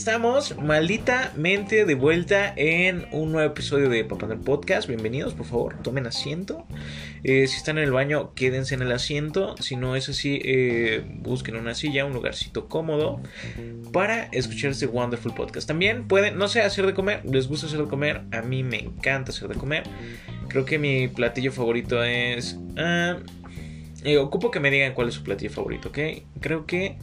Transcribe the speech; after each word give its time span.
estamos 0.00 0.56
malditamente 0.56 1.84
de 1.84 1.94
vuelta 1.94 2.54
en 2.56 3.06
un 3.12 3.32
nuevo 3.32 3.52
episodio 3.52 3.90
de 3.90 4.02
Papandel 4.02 4.38
Podcast. 4.38 4.88
Bienvenidos, 4.88 5.34
por 5.34 5.44
favor, 5.44 5.82
tomen 5.82 6.06
asiento. 6.06 6.64
Eh, 7.22 7.46
si 7.46 7.58
están 7.58 7.76
en 7.76 7.84
el 7.84 7.92
baño, 7.92 8.32
quédense 8.34 8.74
en 8.74 8.80
el 8.80 8.92
asiento. 8.92 9.56
Si 9.58 9.76
no 9.76 9.96
es 9.96 10.08
así, 10.08 10.40
eh, 10.42 11.04
busquen 11.16 11.56
una 11.56 11.74
silla, 11.74 12.06
un 12.06 12.14
lugarcito 12.14 12.66
cómodo 12.66 13.20
para 13.92 14.22
escuchar 14.32 14.70
este 14.70 14.86
Wonderful 14.86 15.34
Podcast. 15.34 15.68
También 15.68 16.08
pueden, 16.08 16.38
no 16.38 16.48
sé, 16.48 16.62
hacer 16.62 16.86
de 16.86 16.94
comer. 16.94 17.20
¿Les 17.26 17.46
gusta 17.46 17.66
hacer 17.66 17.80
de 17.80 17.88
comer? 17.88 18.22
A 18.32 18.40
mí 18.40 18.62
me 18.62 18.78
encanta 18.78 19.32
hacer 19.32 19.48
de 19.48 19.56
comer. 19.56 19.82
Creo 20.48 20.64
que 20.64 20.78
mi 20.78 21.08
platillo 21.08 21.52
favorito 21.52 22.02
es... 22.02 22.58
Eh, 24.02 24.16
ocupo 24.16 24.50
que 24.50 24.60
me 24.60 24.70
digan 24.70 24.94
cuál 24.94 25.10
es 25.10 25.14
su 25.14 25.22
platillo 25.22 25.50
favorito, 25.50 25.90
¿ok? 25.90 25.98
Creo 26.40 26.64
que 26.64 26.96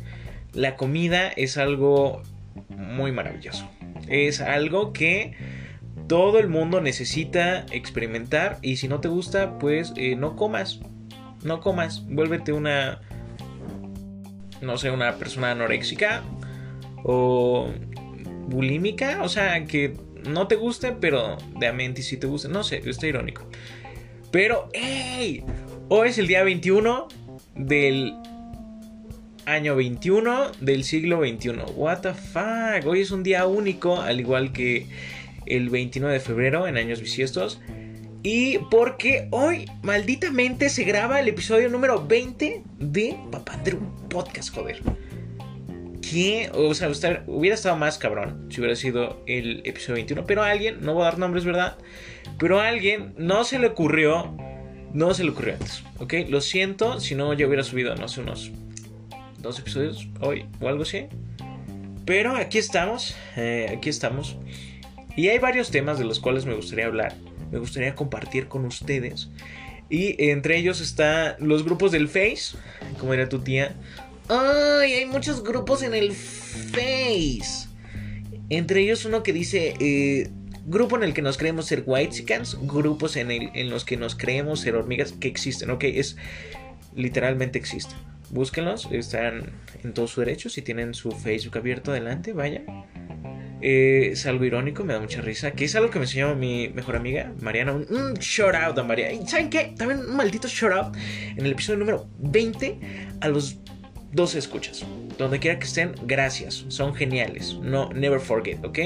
la 0.53 0.75
comida 0.75 1.27
es 1.27 1.59
algo 1.59 2.23
muy 2.69 3.11
maravilloso. 3.11 3.69
Es 4.07 4.41
algo 4.41 4.93
que 4.93 5.33
todo 6.07 6.39
el 6.39 6.47
mundo 6.47 6.81
necesita 6.81 7.65
experimentar 7.71 8.59
y 8.61 8.77
si 8.77 8.87
no 8.87 9.01
te 9.01 9.07
gusta, 9.07 9.57
pues 9.59 9.93
eh, 9.97 10.15
no 10.15 10.35
comas. 10.35 10.79
No 11.43 11.59
comas. 11.59 12.05
Vuélvete 12.07 12.53
una, 12.53 13.01
no 14.61 14.77
sé, 14.77 14.89
una 14.91 15.15
persona 15.17 15.51
anoréxica 15.51 16.23
o 17.03 17.69
bulímica. 18.47 19.21
O 19.23 19.29
sea, 19.29 19.65
que 19.65 19.95
no 20.27 20.47
te 20.47 20.55
guste, 20.55 20.93
pero 20.93 21.37
de 21.59 21.71
mente 21.73 22.01
si 22.01 22.17
te 22.17 22.27
gusta. 22.27 22.47
No 22.47 22.63
sé, 22.63 22.81
está 22.85 23.07
irónico. 23.07 23.47
Pero, 24.31 24.69
¡hey! 24.73 25.43
Hoy 25.89 26.09
es 26.09 26.17
el 26.17 26.27
día 26.27 26.43
21 26.43 27.07
del 27.55 28.13
año 29.47 29.77
21 29.77 30.51
del 30.59 30.83
siglo 30.83 31.19
21. 31.19 31.63
What 31.75 32.01
the 32.01 32.13
fuck? 32.13 32.85
Hoy 32.85 33.01
es 33.01 33.11
un 33.11 33.23
día 33.23 33.47
único, 33.47 34.01
al 34.01 34.19
igual 34.19 34.51
que 34.51 34.87
el 35.45 35.69
29 35.69 36.13
de 36.13 36.19
febrero 36.19 36.67
en 36.67 36.77
años 36.77 36.99
bisiestos. 36.99 37.59
Y 38.23 38.57
porque 38.69 39.29
hoy, 39.31 39.65
malditamente, 39.83 40.69
se 40.69 40.83
graba 40.83 41.21
el 41.21 41.29
episodio 41.29 41.69
número 41.69 42.05
20 42.05 42.61
de 42.77 43.17
Papandrew 43.31 43.79
Podcast, 44.09 44.53
joder. 44.53 44.81
Que, 46.01 46.51
o 46.53 46.73
sea, 46.73 46.89
hubiera 47.27 47.55
estado 47.55 47.77
más 47.77 47.97
cabrón 47.97 48.47
si 48.49 48.59
hubiera 48.59 48.75
sido 48.75 49.23
el 49.27 49.61
episodio 49.65 49.95
21. 49.95 50.25
Pero 50.25 50.43
a 50.43 50.49
alguien, 50.49 50.79
no 50.81 50.93
voy 50.93 51.03
a 51.03 51.05
dar 51.05 51.19
nombres, 51.19 51.45
¿verdad? 51.45 51.77
Pero 52.37 52.59
a 52.59 52.67
alguien 52.67 53.13
no 53.17 53.45
se 53.45 53.59
le 53.59 53.67
ocurrió. 53.67 54.35
No 54.93 55.13
se 55.13 55.23
le 55.23 55.31
ocurrió 55.31 55.53
antes, 55.53 55.83
¿ok? 55.99 56.13
Lo 56.29 56.41
siento 56.41 56.99
si 56.99 57.13
no 57.13 57.33
yo 57.33 57.47
hubiera 57.47 57.63
subido, 57.63 57.93
no 57.95 58.07
sé, 58.07 58.21
unos 58.21 58.51
dos 59.39 59.59
episodios 59.59 60.07
hoy 60.21 60.45
o 60.59 60.67
algo 60.67 60.83
así. 60.83 61.07
Pero 62.05 62.35
aquí 62.35 62.57
estamos, 62.57 63.15
eh, 63.35 63.73
aquí 63.75 63.89
estamos. 63.89 64.37
Y 65.15 65.27
hay 65.27 65.39
varios 65.39 65.71
temas 65.71 65.99
de 65.99 66.05
los 66.05 66.19
cuales 66.19 66.45
me 66.45 66.53
gustaría 66.53 66.85
hablar, 66.85 67.15
me 67.51 67.59
gustaría 67.59 67.95
compartir 67.95 68.47
con 68.47 68.65
ustedes. 68.65 69.29
Y 69.89 70.15
entre 70.29 70.57
ellos 70.57 70.79
están 70.79 71.35
los 71.39 71.63
grupos 71.63 71.91
del 71.91 72.07
Face, 72.07 72.57
como 72.99 73.13
era 73.13 73.27
tu 73.27 73.39
tía. 73.39 73.75
¡Ay! 74.29 74.93
Hay 74.93 75.05
muchos 75.05 75.43
grupos 75.43 75.83
en 75.83 75.93
el 75.93 76.13
Face. 76.13 77.67
Entre 78.49 78.81
ellos 78.81 79.05
uno 79.05 79.23
que 79.23 79.33
dice 79.33 79.73
eh, 79.79 80.29
grupo 80.65 80.97
en 80.97 81.03
el 81.03 81.13
que 81.13 81.21
nos 81.21 81.37
creemos 81.37 81.65
ser 81.65 81.83
white 81.85 82.23
grupos 82.61 83.15
en, 83.17 83.31
el, 83.31 83.49
en 83.53 83.69
los 83.69 83.83
que 83.83 83.97
nos 83.97 84.15
creemos 84.15 84.61
ser 84.61 84.75
hormigas 84.75 85.13
que 85.13 85.27
existen, 85.27 85.69
ok, 85.71 85.83
es 85.85 86.15
literalmente 86.95 87.59
existen 87.59 87.97
búsquenlos, 88.31 88.87
están 88.91 89.51
en 89.83 89.93
todo 89.93 90.07
su 90.07 90.21
derecho, 90.21 90.49
si 90.49 90.61
tienen 90.61 90.93
su 90.93 91.11
Facebook 91.11 91.57
abierto 91.57 91.91
adelante, 91.91 92.33
vaya. 92.33 92.63
Eh, 93.61 94.09
es 94.11 94.25
algo 94.27 94.45
irónico, 94.45 94.83
me 94.83 94.93
da 94.93 94.99
mucha 94.99 95.21
risa, 95.21 95.51
que 95.51 95.65
es 95.65 95.75
algo 95.75 95.89
que 95.89 95.97
me 95.97 96.05
enseñó 96.05 96.35
mi 96.35 96.69
mejor 96.69 96.95
amiga, 96.95 97.33
Mariana, 97.41 97.73
un, 97.73 98.13
shout 98.15 98.53
out 98.53 98.77
a 98.77 98.83
María. 98.83 99.11
¿Y 99.11 99.27
saben 99.27 99.49
qué? 99.49 99.73
También 99.77 100.01
un 100.01 100.15
maldito 100.15 100.47
shout 100.47 100.73
out 100.73 100.95
en 101.35 101.45
el 101.45 101.53
episodio 101.53 101.79
número 101.79 102.07
20 102.19 102.79
a 103.21 103.27
los 103.29 103.57
12 104.11 104.39
escuchas. 104.39 104.85
Donde 105.17 105.39
quiera 105.39 105.57
que 105.57 105.65
estén, 105.65 105.95
gracias, 106.03 106.65
son 106.67 106.93
geniales, 106.93 107.55
no, 107.55 107.89
never 107.93 108.19
forget, 108.19 108.63
¿ok? 108.63 108.79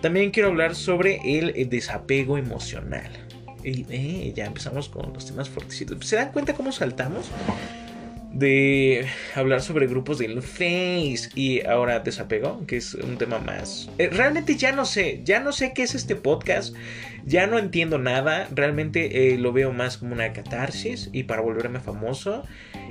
También 0.00 0.30
quiero 0.30 0.50
hablar 0.50 0.76
sobre 0.76 1.20
el, 1.24 1.68
desapego 1.68 2.38
emocional. 2.38 3.10
Eh, 3.64 4.32
ya 4.36 4.46
empezamos 4.46 4.88
con 4.88 5.12
los 5.12 5.26
temas 5.26 5.48
fuertecitos. 5.48 6.06
¿Se 6.06 6.14
dan 6.14 6.30
cuenta 6.30 6.54
cómo 6.54 6.70
saltamos? 6.70 7.28
De 8.38 9.06
hablar 9.34 9.62
sobre 9.62 9.86
grupos 9.86 10.18
del 10.18 10.42
Face 10.42 11.30
y 11.34 11.64
ahora 11.64 12.00
desapego, 12.00 12.66
que 12.66 12.76
es 12.76 12.92
un 12.92 13.16
tema 13.16 13.38
más. 13.38 13.88
Eh, 13.96 14.10
realmente 14.12 14.56
ya 14.56 14.72
no 14.72 14.84
sé, 14.84 15.22
ya 15.24 15.40
no 15.40 15.52
sé 15.52 15.72
qué 15.72 15.82
es 15.82 15.94
este 15.94 16.16
podcast, 16.16 16.74
ya 17.24 17.46
no 17.46 17.58
entiendo 17.58 17.98
nada, 17.98 18.46
realmente 18.54 19.32
eh, 19.32 19.38
lo 19.38 19.54
veo 19.54 19.72
más 19.72 19.96
como 19.96 20.12
una 20.12 20.34
catarsis 20.34 21.08
y 21.12 21.22
para 21.22 21.40
volverme 21.40 21.80
famoso 21.80 22.44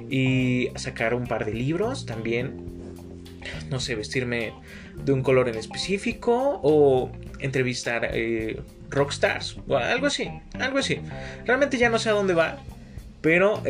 y 0.09 0.69
sacar 0.75 1.13
un 1.13 1.28
par 1.28 1.45
de 1.45 1.53
libros 1.53 2.07
también. 2.07 2.73
No 3.69 3.79
sé, 3.79 3.94
vestirme 3.94 4.53
de 5.03 5.11
un 5.11 5.22
color 5.22 5.47
en 5.47 5.55
específico 5.55 6.59
o 6.63 7.11
entrevistar 7.38 8.09
eh, 8.13 8.59
rockstars 8.89 9.57
o 9.67 9.78
algo 9.78 10.07
así, 10.07 10.28
algo 10.59 10.79
así. 10.79 11.00
Realmente 11.45 11.78
ya 11.78 11.89
no 11.89 12.00
sé 12.00 12.09
a 12.09 12.13
dónde 12.13 12.34
va, 12.34 12.57
pero 13.22 13.61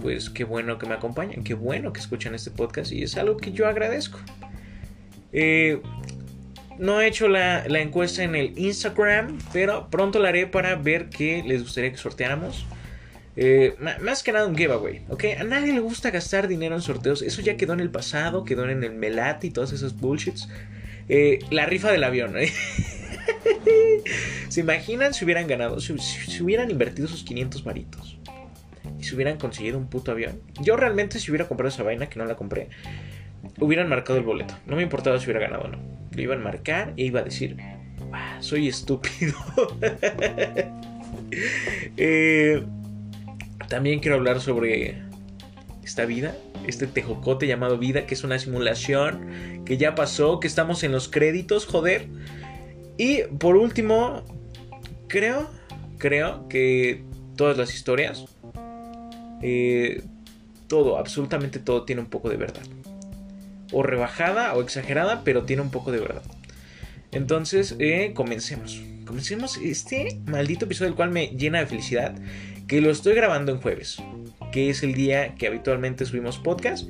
pues 0.00 0.30
qué 0.30 0.44
bueno 0.44 0.78
que 0.78 0.86
me 0.86 0.94
acompañan, 0.94 1.44
qué 1.44 1.54
bueno 1.54 1.92
que 1.92 2.00
escuchan 2.00 2.34
este 2.34 2.50
podcast 2.50 2.92
y 2.92 3.02
es 3.02 3.16
algo 3.16 3.36
que 3.36 3.52
yo 3.52 3.66
agradezco. 3.66 4.18
Eh, 5.32 5.80
no 6.78 7.00
he 7.00 7.06
hecho 7.06 7.28
la, 7.28 7.64
encuesta 7.66 8.22
en 8.22 8.34
el 8.34 8.58
Instagram, 8.58 9.38
pero 9.52 9.88
pronto 9.90 10.18
la 10.18 10.28
haré 10.28 10.46
para 10.46 10.74
ver 10.76 11.08
qué 11.08 11.42
les 11.46 11.62
gustaría 11.62 11.90
que 11.90 11.96
sorteáramos. 11.96 12.66
Eh, 13.38 13.74
más 14.00 14.22
que 14.22 14.32
nada 14.32 14.46
un 14.46 14.56
giveaway, 14.56 15.02
¿ok? 15.08 15.24
A 15.40 15.44
nadie 15.44 15.72
le 15.72 15.80
gusta 15.80 16.10
gastar 16.10 16.48
dinero 16.48 16.74
en 16.74 16.82
sorteos. 16.82 17.22
Eso 17.22 17.42
ya 17.42 17.56
quedó 17.56 17.72
en 17.74 17.80
el 17.80 17.90
pasado, 17.90 18.44
quedó 18.44 18.68
en 18.68 18.82
el 18.82 18.92
Melati 18.92 19.48
y 19.48 19.50
todas 19.50 19.72
esas 19.72 19.96
bullshits. 19.96 20.48
Eh, 21.08 21.38
la 21.50 21.66
rifa 21.66 21.92
del 21.92 22.04
avión, 22.04 22.34
¿Se 24.48 24.60
imaginan 24.60 25.12
si 25.14 25.24
hubieran 25.24 25.46
ganado, 25.46 25.80
si, 25.80 25.98
si 25.98 26.42
hubieran 26.42 26.70
invertido 26.70 27.06
esos 27.06 27.24
500 27.24 27.64
varitos? 27.64 28.15
Y 28.98 29.04
si 29.04 29.14
hubieran 29.14 29.38
conseguido 29.38 29.78
un 29.78 29.88
puto 29.88 30.12
avión. 30.12 30.40
Yo 30.60 30.76
realmente 30.76 31.18
si 31.18 31.30
hubiera 31.30 31.48
comprado 31.48 31.68
esa 31.68 31.82
vaina, 31.82 32.08
que 32.08 32.18
no 32.18 32.24
la 32.24 32.36
compré, 32.36 32.68
hubieran 33.60 33.88
marcado 33.88 34.18
el 34.18 34.24
boleto. 34.24 34.54
No 34.66 34.76
me 34.76 34.82
importaba 34.82 35.18
si 35.18 35.26
hubiera 35.26 35.40
ganado 35.40 35.64
o 35.64 35.68
no. 35.68 35.78
Lo 36.12 36.22
iban 36.22 36.40
a 36.40 36.44
marcar 36.44 36.92
e 36.96 37.04
iba 37.04 37.20
a 37.20 37.24
decir, 37.24 37.56
ah, 38.12 38.38
soy 38.40 38.68
estúpido. 38.68 39.34
Eh, 41.96 42.62
también 43.68 44.00
quiero 44.00 44.16
hablar 44.16 44.40
sobre 44.40 45.02
esta 45.82 46.04
vida, 46.04 46.36
este 46.66 46.86
tejocote 46.86 47.46
llamado 47.46 47.78
vida, 47.78 48.06
que 48.06 48.14
es 48.14 48.22
una 48.22 48.38
simulación 48.38 49.64
que 49.64 49.76
ya 49.76 49.94
pasó, 49.94 50.40
que 50.40 50.46
estamos 50.46 50.84
en 50.84 50.92
los 50.92 51.08
créditos, 51.08 51.66
joder. 51.66 52.08
Y 52.96 53.22
por 53.38 53.56
último, 53.56 54.22
creo, 55.08 55.50
creo 55.98 56.48
que 56.48 57.02
todas 57.36 57.56
las 57.56 57.74
historias 57.74 58.26
eh, 59.42 60.02
todo, 60.66 60.98
absolutamente 60.98 61.58
todo 61.58 61.84
tiene 61.84 62.02
un 62.02 62.08
poco 62.08 62.28
de 62.28 62.36
verdad. 62.36 62.62
O 63.72 63.82
rebajada 63.82 64.54
o 64.54 64.62
exagerada, 64.62 65.22
pero 65.24 65.44
tiene 65.44 65.62
un 65.62 65.70
poco 65.70 65.92
de 65.92 66.00
verdad. 66.00 66.22
Entonces, 67.12 67.76
eh, 67.78 68.12
comencemos. 68.14 68.82
Comencemos 69.04 69.56
este 69.58 70.20
maldito 70.26 70.64
episodio, 70.64 70.90
el 70.90 70.96
cual 70.96 71.10
me 71.10 71.28
llena 71.28 71.60
de 71.60 71.66
felicidad. 71.66 72.14
Que 72.66 72.80
lo 72.80 72.90
estoy 72.90 73.14
grabando 73.14 73.52
en 73.52 73.60
jueves, 73.60 73.98
que 74.50 74.70
es 74.70 74.82
el 74.82 74.94
día 74.94 75.36
que 75.36 75.46
habitualmente 75.46 76.04
subimos 76.04 76.38
podcast. 76.38 76.88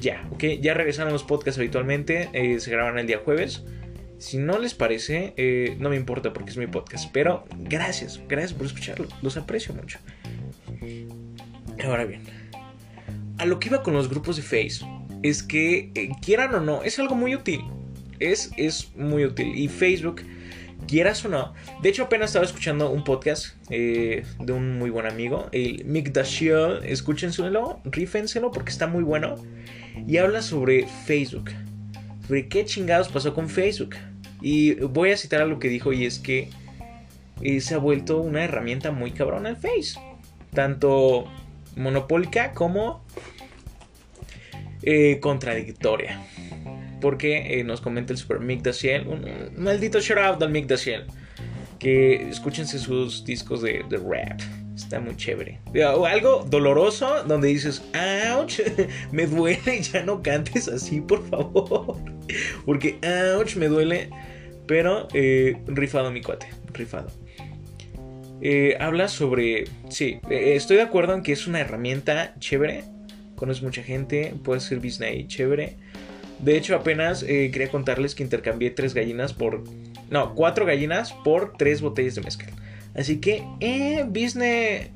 Ya, 0.00 0.26
ok, 0.30 0.44
ya 0.62 0.72
regresaron 0.72 1.12
los 1.12 1.24
podcasts 1.24 1.58
habitualmente, 1.58 2.30
eh, 2.32 2.58
se 2.58 2.70
graban 2.70 2.98
el 2.98 3.06
día 3.06 3.20
jueves. 3.22 3.64
Si 4.16 4.38
no 4.38 4.58
les 4.58 4.74
parece, 4.74 5.76
no 5.78 5.90
me 5.90 5.96
importa 5.96 6.32
porque 6.32 6.50
es 6.50 6.56
mi 6.58 6.66
podcast. 6.66 7.10
Pero 7.12 7.44
gracias, 7.58 8.20
gracias 8.28 8.52
por 8.52 8.66
escucharlo. 8.66 9.08
Los 9.22 9.38
aprecio 9.38 9.74
mucho. 9.74 9.98
Ahora 11.84 12.04
bien, 12.04 12.22
a 13.38 13.46
lo 13.46 13.58
que 13.58 13.68
iba 13.68 13.82
con 13.82 13.94
los 13.94 14.08
grupos 14.08 14.36
de 14.36 14.42
Face 14.42 14.84
es 15.22 15.42
que, 15.42 15.90
eh, 15.94 16.10
quieran 16.22 16.54
o 16.54 16.60
no, 16.60 16.82
es 16.82 16.98
algo 16.98 17.14
muy 17.14 17.34
útil. 17.34 17.62
Es, 18.18 18.50
es 18.56 18.94
muy 18.96 19.24
útil. 19.24 19.54
Y 19.56 19.68
Facebook, 19.68 20.22
quieras 20.86 21.24
o 21.24 21.28
no. 21.28 21.54
De 21.82 21.88
hecho, 21.88 22.04
apenas 22.04 22.30
estaba 22.30 22.44
escuchando 22.44 22.90
un 22.90 23.04
podcast 23.04 23.54
eh, 23.70 24.24
de 24.38 24.52
un 24.52 24.78
muy 24.78 24.90
buen 24.90 25.06
amigo, 25.06 25.48
el 25.52 25.84
Mick 25.84 26.12
Dashiell. 26.12 26.80
Escúchenselo, 26.84 27.80
rífenselo 27.84 28.50
porque 28.50 28.70
está 28.70 28.86
muy 28.86 29.02
bueno. 29.02 29.36
Y 30.06 30.18
habla 30.18 30.42
sobre 30.42 30.86
Facebook. 31.06 31.50
Sobre 32.26 32.48
qué 32.48 32.64
chingados 32.64 33.08
pasó 33.08 33.34
con 33.34 33.48
Facebook. 33.48 33.96
Y 34.42 34.74
voy 34.74 35.12
a 35.12 35.16
citar 35.16 35.42
algo 35.42 35.58
que 35.58 35.68
dijo 35.68 35.92
y 35.92 36.06
es 36.06 36.18
que 36.18 36.48
eh, 37.42 37.60
se 37.60 37.74
ha 37.74 37.78
vuelto 37.78 38.20
una 38.20 38.44
herramienta 38.44 38.90
muy 38.90 39.12
cabrona 39.12 39.50
el 39.50 39.56
Face. 39.56 39.98
Tanto 40.54 41.26
monopólica 41.76 42.52
como 42.52 43.04
eh, 44.82 45.18
contradictoria. 45.20 46.20
porque 47.00 47.62
nos 47.64 47.80
comenta 47.80 48.12
el 48.12 48.18
Super 48.18 48.40
Mick 48.40 48.62
Daciel. 48.62 49.06
Un, 49.06 49.24
maldito 49.56 50.00
shout 50.00 50.18
out 50.18 50.42
al 50.42 50.50
Mick 50.50 50.66
Daciel. 50.66 51.06
Que 51.78 52.28
escúchense 52.28 52.78
sus 52.78 53.24
discos 53.24 53.62
de, 53.62 53.84
de 53.88 53.96
rap. 53.96 54.40
Está 54.82 54.98
muy 54.98 55.14
chévere. 55.16 55.60
O 55.94 56.06
algo 56.06 56.44
doloroso 56.48 57.22
donde 57.24 57.48
dices, 57.48 57.82
ouch, 58.34 58.60
me 59.12 59.26
duele, 59.26 59.82
ya 59.92 60.02
no 60.02 60.22
cantes 60.22 60.68
así, 60.68 61.00
por 61.00 61.26
favor. 61.28 61.96
Porque, 62.66 62.98
ouch, 63.36 63.56
me 63.56 63.68
duele. 63.68 64.10
Pero, 64.66 65.08
eh, 65.12 65.60
rifado 65.66 66.10
mi 66.10 66.22
cuate, 66.22 66.48
rifado. 66.72 67.10
Eh, 68.42 68.76
habla 68.80 69.08
sobre, 69.08 69.64
sí, 69.88 70.20
eh, 70.30 70.54
estoy 70.54 70.76
de 70.76 70.82
acuerdo 70.82 71.14
en 71.14 71.22
que 71.22 71.32
es 71.32 71.46
una 71.46 71.60
herramienta 71.60 72.34
chévere. 72.38 72.84
Conoces 73.36 73.62
mucha 73.62 73.82
gente, 73.82 74.34
puede 74.44 74.60
ser 74.60 74.78
business 74.78 75.26
chévere. 75.28 75.76
De 76.38 76.56
hecho, 76.56 76.74
apenas 76.74 77.22
quería 77.22 77.68
contarles 77.68 78.14
que 78.14 78.22
intercambié 78.22 78.70
tres 78.70 78.94
gallinas 78.94 79.34
por... 79.34 79.62
No, 80.10 80.34
cuatro 80.34 80.64
gallinas 80.64 81.12
por 81.12 81.52
tres 81.56 81.82
botellas 81.82 82.14
de 82.14 82.22
mezcal. 82.22 82.50
Así 82.94 83.18
que, 83.18 83.44
eh, 83.60 84.04
business. 84.06 84.90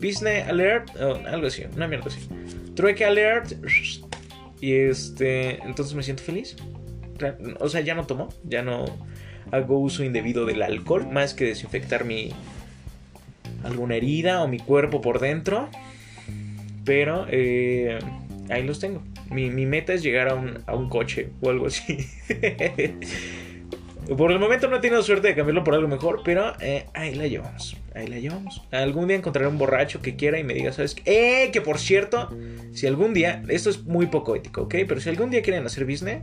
Business 0.00 0.48
alert. 0.48 0.90
algo 0.96 1.46
así, 1.46 1.64
una 1.74 1.88
mierda 1.88 2.06
así. 2.06 2.28
Trueque 2.74 3.04
alert. 3.04 3.52
Y 4.60 4.72
este. 4.72 5.62
Entonces 5.64 5.94
me 5.94 6.02
siento 6.02 6.22
feliz. 6.22 6.56
O 7.60 7.68
sea, 7.68 7.80
ya 7.80 7.94
no 7.94 8.06
tomo. 8.06 8.28
Ya 8.44 8.62
no 8.62 8.84
hago 9.52 9.78
uso 9.78 10.04
indebido 10.04 10.46
del 10.46 10.62
alcohol. 10.62 11.06
Más 11.10 11.34
que 11.34 11.44
desinfectar 11.44 12.04
mi. 12.04 12.30
alguna 13.64 13.96
herida 13.96 14.42
o 14.42 14.48
mi 14.48 14.58
cuerpo 14.58 15.00
por 15.00 15.20
dentro. 15.20 15.68
Pero 16.84 17.26
eh, 17.28 17.98
ahí 18.50 18.62
los 18.62 18.78
tengo. 18.78 19.02
Mi, 19.30 19.50
mi, 19.50 19.66
meta 19.66 19.92
es 19.92 20.02
llegar 20.02 20.28
a 20.28 20.34
un, 20.34 20.62
a 20.66 20.74
un 20.76 20.88
coche 20.88 21.30
o 21.40 21.50
algo 21.50 21.66
así. 21.66 21.98
Por 24.14 24.30
el 24.30 24.38
momento 24.38 24.68
no 24.68 24.76
he 24.76 24.78
tenido 24.78 25.02
suerte 25.02 25.28
de 25.28 25.34
cambiarlo 25.34 25.64
por 25.64 25.74
algo 25.74 25.88
mejor, 25.88 26.22
pero 26.24 26.52
eh, 26.60 26.86
ahí 26.94 27.14
la 27.16 27.26
llevamos. 27.26 27.76
Ahí 27.92 28.06
la 28.06 28.20
llevamos. 28.20 28.62
Algún 28.70 29.08
día 29.08 29.16
encontraré 29.16 29.48
un 29.48 29.58
borracho 29.58 30.00
que 30.00 30.14
quiera 30.14 30.38
y 30.38 30.44
me 30.44 30.54
diga, 30.54 30.72
¿sabes 30.72 30.94
qué? 30.94 31.44
¡Eh! 31.44 31.50
Que 31.50 31.60
por 31.60 31.78
cierto, 31.80 32.30
si 32.72 32.86
algún 32.86 33.14
día, 33.14 33.42
esto 33.48 33.68
es 33.68 33.82
muy 33.82 34.06
poco 34.06 34.36
ético, 34.36 34.62
¿ok? 34.62 34.76
Pero 34.86 35.00
si 35.00 35.08
algún 35.08 35.30
día 35.30 35.42
quieren 35.42 35.66
hacer 35.66 35.84
business, 35.86 36.22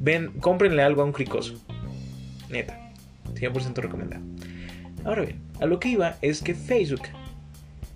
ven, 0.00 0.32
cómprenle 0.40 0.82
algo 0.82 1.02
a 1.02 1.04
un 1.04 1.12
cricoso. 1.12 1.64
Neta. 2.48 2.78
100% 3.34 3.74
recomendado. 3.76 4.22
Ahora 5.04 5.22
bien, 5.22 5.40
a 5.60 5.66
lo 5.66 5.78
que 5.80 5.88
iba 5.88 6.16
es 6.22 6.42
que 6.42 6.54
Facebook, 6.54 7.02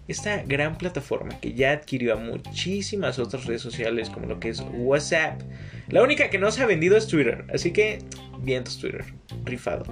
esta 0.08 0.42
gran 0.42 0.76
plataforma 0.76 1.38
que 1.40 1.54
ya 1.54 1.72
adquirió 1.72 2.14
a 2.14 2.16
muchísimas 2.16 3.18
otras 3.18 3.46
redes 3.46 3.62
sociales 3.62 4.10
como 4.10 4.26
lo 4.26 4.40
que 4.40 4.50
es 4.50 4.62
WhatsApp, 4.72 5.40
la 5.88 6.02
única 6.02 6.28
que 6.30 6.38
no 6.38 6.50
se 6.50 6.62
ha 6.62 6.66
vendido 6.66 6.96
es 6.96 7.06
Twitter. 7.06 7.44
Así 7.52 7.72
que 7.72 8.00
vientos 8.40 8.78
Twitter, 8.78 9.04
rifado. 9.44 9.84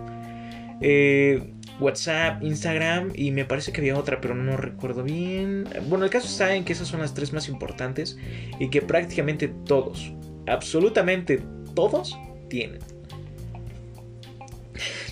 Eh, 0.80 1.42
WhatsApp, 1.80 2.42
Instagram 2.42 3.12
y 3.14 3.30
me 3.30 3.44
parece 3.44 3.72
que 3.72 3.80
había 3.80 3.98
otra, 3.98 4.20
pero 4.20 4.34
no 4.34 4.56
recuerdo 4.56 5.02
bien. 5.02 5.64
Bueno, 5.88 6.04
el 6.04 6.10
caso 6.10 6.26
está 6.26 6.54
en 6.54 6.64
que 6.64 6.72
esas 6.72 6.88
son 6.88 7.00
las 7.00 7.14
tres 7.14 7.32
más 7.32 7.48
importantes 7.48 8.18
y 8.58 8.68
que 8.68 8.82
prácticamente 8.82 9.48
todos, 9.48 10.12
absolutamente 10.46 11.42
todos, 11.74 12.18
tienen. 12.48 12.95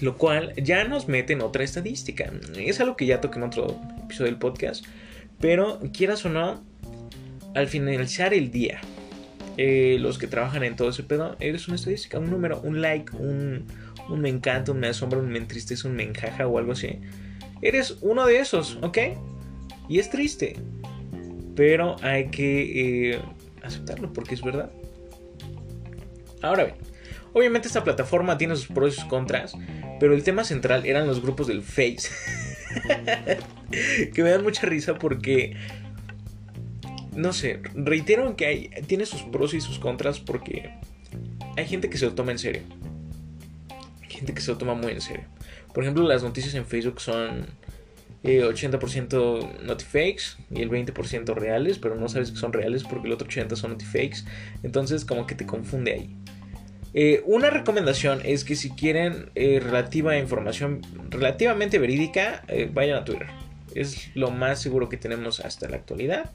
Lo 0.01 0.17
cual 0.17 0.55
ya 0.57 0.85
nos 0.85 1.09
mete 1.09 1.33
en 1.33 1.43
otra 1.43 1.65
estadística. 1.65 2.33
Es 2.57 2.81
algo 2.81 2.97
que 2.97 3.07
ya 3.07 3.21
toqué 3.21 3.39
en 3.39 3.45
otro 3.45 3.81
episodio 4.05 4.31
del 4.31 4.39
podcast. 4.39 4.85
Pero 5.41 5.81
quieras 5.93 6.25
o 6.25 6.31
no, 6.31 6.63
al 7.55 7.69
finalizar 7.69 8.35
el 8.35 8.51
día, 8.51 8.81
eh, 9.57 9.99
los 10.01 10.19
que 10.19 10.27
trabajan 10.27 10.65
en 10.65 10.75
todo 10.77 10.91
ese 10.91 11.03
pedo, 11.03 11.37
eres 11.39 11.69
una 11.69 11.77
estadística, 11.77 12.19
un 12.19 12.31
número, 12.31 12.61
un 12.63 12.81
like, 12.83 13.15
un, 13.17 13.67
me 14.09 14.29
encanta, 14.29 14.73
un 14.73 14.81
me 14.81 14.89
asombra, 14.89 15.19
un 15.19 15.29
me 15.29 15.39
entristece, 15.39 15.87
un 15.87 15.95
me 15.95 16.03
enjaja 16.03 16.47
o 16.47 16.59
algo 16.59 16.73
así. 16.73 16.99
Eres 17.63 17.99
uno 18.01 18.27
de 18.27 18.39
esos, 18.39 18.79
¿ok? 18.83 18.99
Y 19.89 19.99
es 19.99 20.11
triste. 20.11 20.57
Pero 21.55 21.97
hay 22.03 22.29
que 22.29 23.13
eh, 23.13 23.21
aceptarlo 23.63 24.13
porque 24.13 24.35
es 24.35 24.43
verdad. 24.43 24.71
Ahora 26.43 26.65
bien, 26.65 26.77
obviamente 27.33 27.69
esta 27.69 27.85
plataforma 27.85 28.37
tiene 28.37 28.57
sus 28.57 28.67
pros 28.67 28.95
y 28.95 28.97
sus 29.01 29.09
contras, 29.09 29.55
pero 30.05 30.15
el 30.15 30.23
tema 30.23 30.45
central 30.45 30.85
eran 30.85 31.07
los 31.07 31.23
grupos 31.23 31.47
del 31.47 31.63
Face. 31.63 32.11
que 34.13 34.23
me 34.23 34.29
dan 34.29 34.43
mucha 34.43 34.67
risa 34.67 34.99
porque 34.99 35.57
no 37.17 37.33
sé, 37.33 37.63
reitero 37.75 38.37
que 38.37 38.45
hay, 38.45 38.69
tiene 38.87 39.07
sus 39.07 39.23
pros 39.23 39.55
y 39.55 39.63
sus 39.63 39.79
contras 39.79 40.21
porque 40.21 40.75
hay 41.57 41.67
gente 41.67 41.89
que 41.89 41.97
se 41.97 42.05
lo 42.05 42.13
toma 42.13 42.33
en 42.33 42.39
serio. 42.39 42.61
Hay 44.03 44.11
gente 44.11 44.35
que 44.35 44.43
se 44.43 44.51
lo 44.51 44.59
toma 44.59 44.75
muy 44.75 44.93
en 44.93 45.01
serio. 45.01 45.25
Por 45.73 45.85
ejemplo, 45.85 46.07
las 46.07 46.23
noticias 46.23 46.53
en 46.53 46.67
Facebook 46.67 47.01
son 47.01 47.47
80% 48.25 49.43
eh, 49.43 49.59
notifakes 49.65 50.37
y 50.51 50.61
el 50.61 50.69
20% 50.69 51.35
reales, 51.35 51.79
pero 51.79 51.95
no 51.95 52.11
sabes 52.11 52.31
que 52.31 52.37
son 52.37 52.53
reales 52.53 52.85
porque 52.85 53.07
el 53.07 53.15
otro 53.15 53.27
80% 53.27 53.57
son 53.57 53.71
notifakes. 53.71 54.19
Entonces 54.63 55.07
como 55.07 55.27
que 55.27 55.35
te 55.35 55.47
confunde 55.47 55.95
ahí. 55.95 56.15
Eh, 56.95 57.23
una 57.27 57.51
recomendación 57.51 58.21
es 58.25 58.45
que 58.45 58.55
si 58.55 58.71
quieren 58.71 59.31
eh, 59.35 59.61
relativa 59.61 60.17
información 60.17 60.81
relativamente 61.11 61.79
verídica, 61.79 62.45
vayan 62.73 62.99
a 62.99 63.05
Twitter. 63.05 63.27
Es 63.75 64.11
lo 64.15 64.31
más 64.31 64.63
seguro 64.63 64.89
que 64.89 64.97
tenemos 64.97 65.41
hasta 65.41 65.69
la 65.69 65.77
actualidad. 65.77 66.31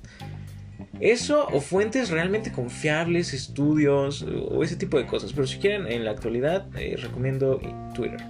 Eso 0.99 1.47
o 1.47 1.61
fuentes 1.61 2.09
realmente 2.09 2.51
confiables, 2.51 3.33
estudios 3.33 4.23
o 4.23 4.63
ese 4.63 4.75
tipo 4.75 4.97
de 4.97 5.05
cosas. 5.05 5.31
Pero 5.31 5.47
si 5.47 5.57
quieren 5.57 5.87
en 5.87 6.03
la 6.03 6.11
actualidad, 6.11 6.67
eh, 6.77 6.97
recomiendo 6.97 7.61
Twitter. 7.93 8.21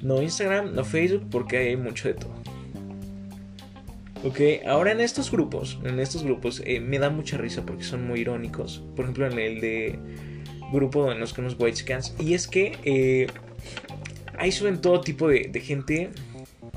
No 0.00 0.22
Instagram, 0.22 0.74
no 0.74 0.84
Facebook, 0.84 1.28
porque 1.30 1.58
hay 1.58 1.76
mucho 1.76 2.08
de 2.08 2.14
todo. 2.14 2.34
Ok, 4.24 4.40
ahora 4.66 4.92
en 4.92 5.00
estos 5.00 5.32
grupos, 5.32 5.80
en 5.82 5.98
estos 5.98 6.22
grupos 6.22 6.62
eh, 6.64 6.78
me 6.78 7.00
da 7.00 7.10
mucha 7.10 7.36
risa 7.36 7.66
porque 7.66 7.82
son 7.82 8.06
muy 8.06 8.20
irónicos. 8.20 8.84
Por 8.94 9.04
ejemplo, 9.04 9.26
en 9.26 9.38
el 9.38 9.60
de 9.60 9.98
grupo 10.72 11.12
en 11.12 11.20
los 11.20 11.32
que 11.32 11.42
nos 11.42 11.56
white 11.58 11.76
scans. 11.76 12.14
Y 12.18 12.34
es 12.34 12.48
que 12.48 12.78
eh, 12.84 13.26
ahí 14.38 14.50
suben 14.50 14.80
todo 14.80 15.00
tipo 15.00 15.28
de, 15.28 15.50
gente 15.60 16.10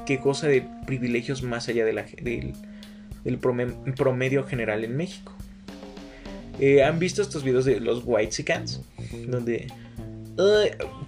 que 0.06 0.18
goza 0.18 0.48
de 0.48 0.68
privilegios 0.86 1.42
más 1.42 1.68
allá 1.68 1.86
del 1.86 2.54
el 3.26 3.40
promedio 3.40 4.44
general 4.44 4.84
en 4.84 4.96
México. 4.96 5.36
Eh, 6.60 6.84
¿Han 6.84 7.00
visto 7.00 7.22
estos 7.22 7.44
videos 7.44 7.66
de 7.66 7.80
los 7.80 8.04
White 8.06 8.44
Cans? 8.44 8.82
Donde... 9.28 9.68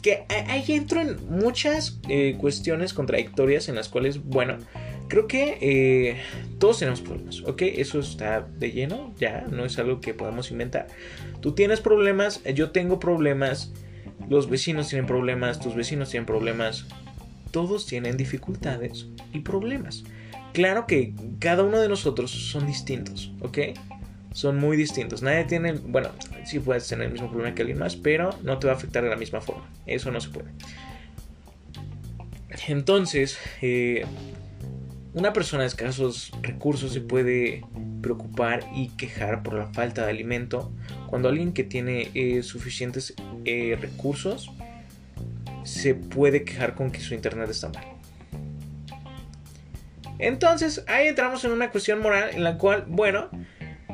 que 0.02 0.26
ahí 0.30 0.64
entro 0.70 1.02
en 1.02 1.18
muchas 1.30 2.00
eh, 2.10 2.36
cuestiones 2.40 2.94
contradictorias 2.94 3.70
en 3.70 3.76
las 3.76 3.88
cuales, 3.88 4.24
bueno, 4.24 4.58
creo 5.08 5.28
que 5.28 5.58
eh, 5.62 6.22
todos 6.60 6.80
tenemos 6.80 7.02
problemas, 7.02 7.42
¿ok? 7.42 7.62
Eso 7.62 8.00
está 8.00 8.42
de 8.42 8.72
lleno, 8.72 9.14
ya, 9.20 9.46
no 9.50 9.66
es 9.66 9.78
algo 9.80 10.02
que 10.02 10.14
podamos 10.14 10.52
inventar. 10.52 10.88
Tú 11.42 11.54
tienes 11.54 11.82
problemas, 11.82 12.44
yo 12.54 12.72
tengo 12.72 13.00
problemas, 13.00 13.74
los 14.30 14.50
vecinos 14.50 14.90
tienen 14.90 15.06
problemas, 15.06 15.60
tus 15.60 15.76
vecinos 15.76 16.10
tienen 16.10 16.26
problemas, 16.26 16.86
todos 17.52 17.86
tienen 17.86 18.18
dificultades 18.18 19.08
y 19.34 19.40
problemas 19.40 20.04
claro 20.58 20.88
que 20.88 21.14
cada 21.38 21.62
uno 21.62 21.80
de 21.80 21.88
nosotros 21.88 22.32
son 22.32 22.66
distintos, 22.66 23.32
¿ok? 23.42 23.60
Son 24.34 24.58
muy 24.58 24.76
distintos. 24.76 25.22
Nadie 25.22 25.44
tiene, 25.44 25.74
bueno, 25.74 26.10
sí 26.46 26.60
puedes 26.60 26.88
tener 26.88 27.06
el 27.06 27.14
mismo 27.14 27.30
problema 27.30 27.54
que 27.54 27.62
alguien 27.62 27.78
más, 27.78 27.96
pero 27.96 28.32
no 28.42 28.58
te 28.58 28.66
va 28.66 28.74
a 28.74 28.76
afectar 28.76 29.04
de 29.04 29.10
la 29.12 29.18
misma 29.18 29.40
forma. 29.40 29.70
Eso 29.86 30.12
no 30.12 30.20
se 30.20 30.30
puede. 30.30 30.50
Entonces, 32.68 33.38
eh, 33.62 34.04
una 35.18 35.34
persona 35.34 35.64
de 35.64 35.68
escasos 35.68 36.32
recursos 36.44 36.94
se 36.94 37.02
puede 37.02 37.66
preocupar 38.04 38.60
y 38.76 38.90
quejar 38.90 39.42
por 39.42 39.56
la 39.56 39.66
falta 39.74 40.06
de 40.06 40.12
alimento 40.12 40.72
cuando 41.08 41.30
alguien 41.30 41.54
que 41.54 41.64
tiene 41.64 42.12
eh, 42.14 42.44
suficientes 42.44 43.16
eh, 43.44 43.76
recursos 43.82 44.52
se 45.64 45.96
puede 45.96 46.44
quejar 46.44 46.76
con 46.76 46.92
que 46.92 47.00
su 47.00 47.16
internet 47.16 47.50
está 47.50 47.70
mal. 47.70 47.84
Entonces 50.20 50.84
ahí 50.88 51.08
entramos 51.08 51.44
en 51.46 51.52
una 51.52 51.72
cuestión 51.72 52.00
moral 52.00 52.30
en 52.34 52.44
la 52.44 52.60
cual, 52.60 52.86
bueno, 52.88 53.30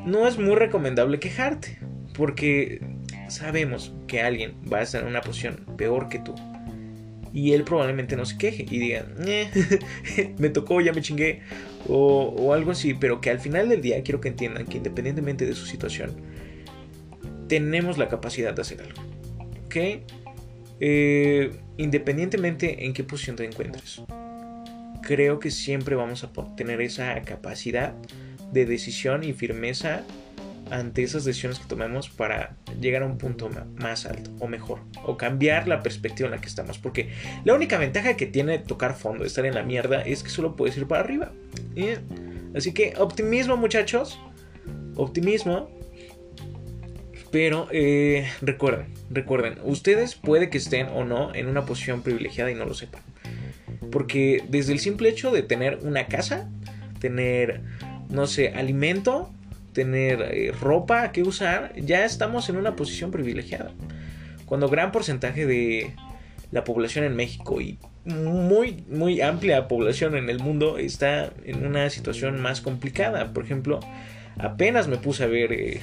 no 0.05 0.27
es 0.27 0.37
muy 0.37 0.55
recomendable 0.55 1.19
quejarte, 1.19 1.79
porque 2.15 2.81
sabemos 3.29 3.93
que 4.07 4.21
alguien 4.21 4.55
va 4.71 4.79
a 4.79 4.81
estar 4.81 5.01
en 5.01 5.07
una 5.07 5.21
posición 5.21 5.65
peor 5.77 6.09
que 6.09 6.19
tú. 6.19 6.35
Y 7.33 7.53
él 7.53 7.63
probablemente 7.63 8.15
no 8.15 8.25
se 8.25 8.37
queje 8.37 8.63
y 8.69 8.79
diga, 8.79 9.07
eh, 9.25 9.49
me 10.37 10.49
tocó, 10.49 10.81
ya 10.81 10.93
me 10.93 11.01
chingué, 11.01 11.41
o, 11.87 12.53
algo 12.53 12.71
así, 12.71 12.93
pero 12.93 13.21
que 13.21 13.31
al 13.31 13.39
final 13.39 13.69
del 13.69 13.81
día 13.81 14.01
quiero 14.03 14.21
que 14.21 14.29
entiendan 14.29 14.65
que 14.65 14.77
independientemente 14.77 15.45
de 15.45 15.53
su 15.53 15.65
situación, 15.65 16.11
tenemos 17.47 17.97
la 17.97 18.07
capacidad 18.07 18.53
de 18.53 18.61
hacer 18.61 18.81
algo. 18.81 19.01
¿Ok? 19.65 19.75
Eh, 20.79 21.51
independientemente 21.77 22.85
en 22.85 22.93
qué 22.93 23.03
posición 23.03 23.35
te 23.35 23.45
encuentres 23.45 24.01
creo 25.03 25.39
que 25.39 25.51
siempre 25.51 25.95
vamos 25.95 26.23
a 26.23 26.31
tener 26.55 26.81
esa 26.81 27.21
capacidad 27.21 27.93
de 28.51 28.65
decisión 28.65 29.23
y 29.23 29.33
firmeza 29.33 30.03
ante 30.71 31.03
esas 31.03 31.25
decisiones 31.25 31.59
que 31.59 31.65
tomemos 31.65 32.09
para 32.09 32.55
llegar 32.79 33.03
a 33.03 33.05
un 33.05 33.17
punto 33.17 33.49
más 33.75 34.05
alto 34.05 34.31
o 34.39 34.47
mejor 34.47 34.79
o 35.05 35.17
cambiar 35.17 35.67
la 35.67 35.83
perspectiva 35.83 36.27
en 36.27 36.31
la 36.31 36.41
que 36.41 36.47
estamos 36.47 36.77
porque 36.77 37.09
la 37.43 37.53
única 37.53 37.77
ventaja 37.77 38.15
que 38.15 38.25
tiene 38.25 38.59
tocar 38.59 38.95
fondo 38.95 39.25
estar 39.25 39.45
en 39.45 39.55
la 39.55 39.63
mierda 39.63 40.01
es 40.01 40.23
que 40.23 40.29
solo 40.29 40.55
puedes 40.55 40.77
ir 40.77 40.87
para 40.87 41.01
arriba. 41.01 41.31
Así 42.55 42.73
que 42.73 42.93
optimismo 42.97 43.57
muchachos 43.57 44.19
optimismo. 44.95 45.69
Pero 47.31 47.67
eh, 47.71 48.29
recuerden 48.41 48.93
recuerden 49.09 49.57
ustedes 49.63 50.13
puede 50.13 50.49
que 50.49 50.59
estén 50.59 50.87
o 50.89 51.03
no 51.03 51.33
en 51.33 51.47
una 51.47 51.65
posición 51.65 52.03
privilegiada 52.03 52.51
y 52.51 52.55
no 52.55 52.65
lo 52.65 52.75
sepan 52.75 53.01
porque 53.91 54.43
desde 54.49 54.73
el 54.73 54.79
simple 54.79 55.09
hecho 55.09 55.31
de 55.31 55.41
tener 55.41 55.79
una 55.81 56.05
casa 56.07 56.49
tener 56.99 57.61
no 58.09 58.27
sé 58.27 58.49
alimento 58.49 59.31
tener 59.73 60.21
eh, 60.21 60.51
ropa 60.51 61.11
que 61.11 61.23
usar, 61.23 61.73
ya 61.75 62.05
estamos 62.05 62.49
en 62.49 62.57
una 62.57 62.75
posición 62.75 63.11
privilegiada. 63.11 63.71
Cuando 64.45 64.69
gran 64.69 64.91
porcentaje 64.91 65.45
de 65.45 65.93
la 66.51 66.63
población 66.63 67.03
en 67.05 67.15
México 67.15 67.59
y 67.59 67.79
muy, 68.05 68.83
muy 68.89 69.21
amplia 69.21 69.67
población 69.67 70.15
en 70.15 70.29
el 70.29 70.39
mundo 70.39 70.77
está 70.77 71.31
en 71.43 71.65
una 71.65 71.89
situación 71.89 72.39
más 72.41 72.61
complicada. 72.61 73.33
Por 73.33 73.43
ejemplo, 73.43 73.79
apenas 74.37 74.87
me 74.87 74.97
puse 74.97 75.23
a 75.23 75.27
ver 75.27 75.51
eh, 75.53 75.79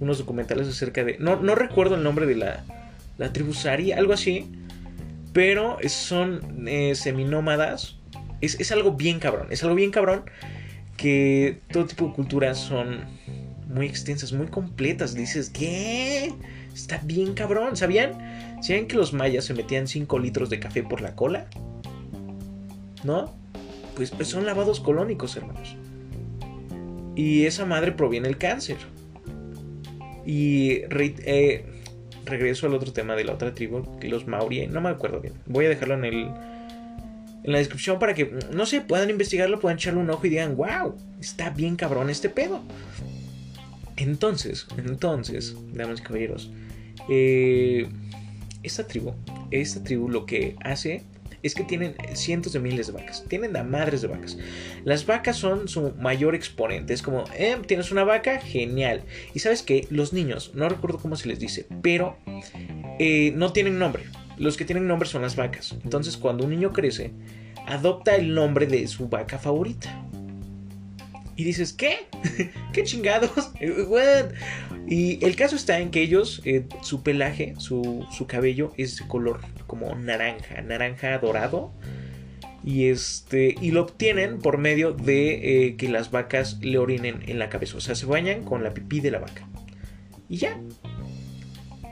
unos 0.00 0.18
documentales 0.18 0.68
acerca 0.68 1.02
de... 1.02 1.16
No, 1.18 1.36
no, 1.36 1.54
recuerdo 1.54 1.96
el 1.96 2.02
nombre 2.02 2.26
de 2.26 2.36
la, 2.36 2.64
la 3.18 3.32
tribu 3.32 3.54
Sari, 3.54 3.92
algo 3.92 4.12
así. 4.12 4.50
Pero 5.32 5.78
son 5.88 6.68
eh, 6.68 6.94
seminómadas. 6.94 7.96
Es, 8.42 8.60
es 8.60 8.70
algo 8.70 8.92
bien 8.92 9.18
cabrón. 9.18 9.46
Es 9.50 9.62
algo 9.62 9.74
bien 9.74 9.90
cabrón 9.90 10.24
que 10.96 11.60
todo 11.70 11.86
tipo 11.86 12.06
de 12.06 12.12
culturas 12.12 12.58
son 12.58 13.04
muy 13.68 13.86
extensas, 13.86 14.32
muy 14.32 14.46
completas. 14.46 15.14
Dices, 15.14 15.50
¿qué? 15.50 16.32
Está 16.74 17.00
bien 17.04 17.34
cabrón. 17.34 17.76
¿Sabían? 17.76 18.12
¿Sabían 18.62 18.86
que 18.86 18.96
los 18.96 19.12
mayas 19.12 19.44
se 19.44 19.54
metían 19.54 19.86
5 19.86 20.18
litros 20.18 20.50
de 20.50 20.60
café 20.60 20.82
por 20.82 21.00
la 21.00 21.14
cola? 21.14 21.46
¿No? 23.04 23.34
Pues, 23.96 24.10
pues 24.10 24.28
son 24.28 24.46
lavados 24.46 24.80
colónicos, 24.80 25.36
hermanos. 25.36 25.76
Y 27.16 27.44
esa 27.44 27.66
madre 27.66 27.92
proviene 27.92 28.28
del 28.28 28.38
cáncer. 28.38 28.78
Y 30.24 30.82
eh, 30.90 31.64
regreso 32.24 32.66
al 32.66 32.74
otro 32.74 32.92
tema 32.92 33.16
de 33.16 33.24
la 33.24 33.32
otra 33.32 33.54
tribu, 33.54 33.84
los 34.02 34.26
maori. 34.26 34.66
No 34.66 34.80
me 34.80 34.90
acuerdo 34.90 35.20
bien. 35.20 35.34
Voy 35.46 35.66
a 35.66 35.68
dejarlo 35.68 35.94
en 35.94 36.04
el 36.04 36.30
en 37.44 37.52
la 37.52 37.58
descripción 37.58 37.98
para 37.98 38.14
que, 38.14 38.32
no 38.52 38.66
sé, 38.66 38.80
puedan 38.80 39.10
investigarlo, 39.10 39.60
puedan 39.60 39.78
echarle 39.78 40.00
un 40.00 40.10
ojo 40.10 40.26
y 40.26 40.30
digan, 40.30 40.56
wow, 40.56 40.94
está 41.20 41.50
bien 41.50 41.76
cabrón 41.76 42.10
este 42.10 42.28
pedo. 42.28 42.62
Entonces, 43.96 44.66
entonces, 44.76 45.56
damas 45.72 46.00
y 46.00 46.02
caballeros, 46.02 46.50
eh, 47.08 47.88
esta 48.62 48.86
tribu, 48.86 49.14
esta 49.50 49.82
tribu 49.82 50.08
lo 50.08 50.24
que 50.24 50.56
hace 50.62 51.02
es 51.42 51.54
que 51.54 51.64
tienen 51.64 51.96
cientos 52.14 52.52
de 52.52 52.60
miles 52.60 52.86
de 52.86 52.92
vacas. 52.92 53.24
Tienen 53.28 53.56
a 53.56 53.64
madres 53.64 54.02
de 54.02 54.08
vacas. 54.08 54.38
Las 54.84 55.06
vacas 55.06 55.36
son 55.36 55.68
su 55.68 55.92
mayor 55.98 56.34
exponente. 56.34 56.94
Es 56.94 57.02
como, 57.02 57.24
eh, 57.36 57.56
tienes 57.66 57.90
una 57.90 58.04
vaca, 58.04 58.40
genial. 58.40 59.02
Y 59.34 59.40
sabes 59.40 59.62
que 59.62 59.86
los 59.90 60.12
niños, 60.12 60.52
no 60.54 60.68
recuerdo 60.68 60.98
cómo 60.98 61.16
se 61.16 61.28
les 61.28 61.40
dice, 61.40 61.66
pero 61.82 62.16
eh, 62.98 63.32
no 63.34 63.52
tienen 63.52 63.78
nombre. 63.78 64.04
Los 64.42 64.56
que 64.56 64.64
tienen 64.64 64.88
nombre 64.88 65.08
son 65.08 65.22
las 65.22 65.36
vacas. 65.36 65.76
Entonces, 65.84 66.16
cuando 66.16 66.42
un 66.42 66.50
niño 66.50 66.72
crece, 66.72 67.12
adopta 67.64 68.16
el 68.16 68.34
nombre 68.34 68.66
de 68.66 68.88
su 68.88 69.08
vaca 69.08 69.38
favorita. 69.38 70.04
Y 71.36 71.44
dices, 71.44 71.72
¿qué? 71.72 72.08
¿Qué 72.72 72.82
chingados? 72.82 73.52
Y 74.84 75.24
el 75.24 75.36
caso 75.36 75.54
está 75.54 75.78
en 75.78 75.92
que 75.92 76.02
ellos, 76.02 76.42
eh, 76.44 76.66
su 76.82 77.04
pelaje, 77.04 77.54
su, 77.58 78.04
cabello 78.26 78.72
es 78.76 78.98
de 78.98 79.06
color 79.06 79.40
como 79.68 79.94
naranja, 79.94 80.60
naranja 80.60 81.16
dorado. 81.18 81.72
Y, 82.64 82.88
este, 82.88 83.54
y 83.60 83.70
lo 83.70 83.82
obtienen 83.82 84.40
por 84.40 84.58
medio 84.58 84.92
de 84.92 85.66
eh, 85.68 85.76
que 85.76 85.88
las 85.88 86.10
vacas 86.10 86.58
le 86.62 86.78
orinen 86.78 87.22
en 87.26 87.38
la 87.38 87.48
cabeza. 87.48 87.76
O 87.76 87.80
sea, 87.80 87.94
se 87.94 88.06
bañan 88.06 88.42
con 88.42 88.64
la 88.64 88.74
pipí 88.74 88.98
de 88.98 89.12
la 89.12 89.20
vaca. 89.20 89.48
Y 90.28 90.38
ya. 90.38 90.60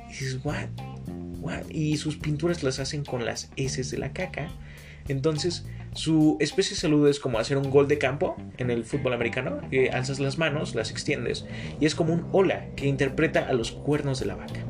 Dices, 0.08 0.40
¿what? 0.44 0.89
Y 1.70 1.96
sus 1.96 2.16
pinturas 2.16 2.62
las 2.62 2.78
hacen 2.78 3.04
con 3.04 3.24
las 3.24 3.50
heces 3.56 3.90
de 3.90 3.98
la 3.98 4.12
caca. 4.12 4.48
Entonces, 5.08 5.66
su 5.92 6.36
especie 6.40 6.74
de 6.74 6.80
salud 6.80 7.08
es 7.08 7.18
como 7.18 7.38
hacer 7.38 7.56
un 7.56 7.70
gol 7.70 7.88
de 7.88 7.98
campo 7.98 8.36
en 8.58 8.70
el 8.70 8.84
fútbol 8.84 9.12
americano. 9.12 9.60
alzas 9.92 10.20
las 10.20 10.38
manos, 10.38 10.74
las 10.74 10.90
extiendes 10.90 11.44
y 11.80 11.86
es 11.86 11.94
como 11.94 12.14
un 12.14 12.26
hola 12.32 12.66
que 12.76 12.86
interpreta 12.86 13.46
a 13.48 13.52
los 13.52 13.72
cuernos 13.72 14.20
de 14.20 14.26
la 14.26 14.36
vaca. 14.36 14.64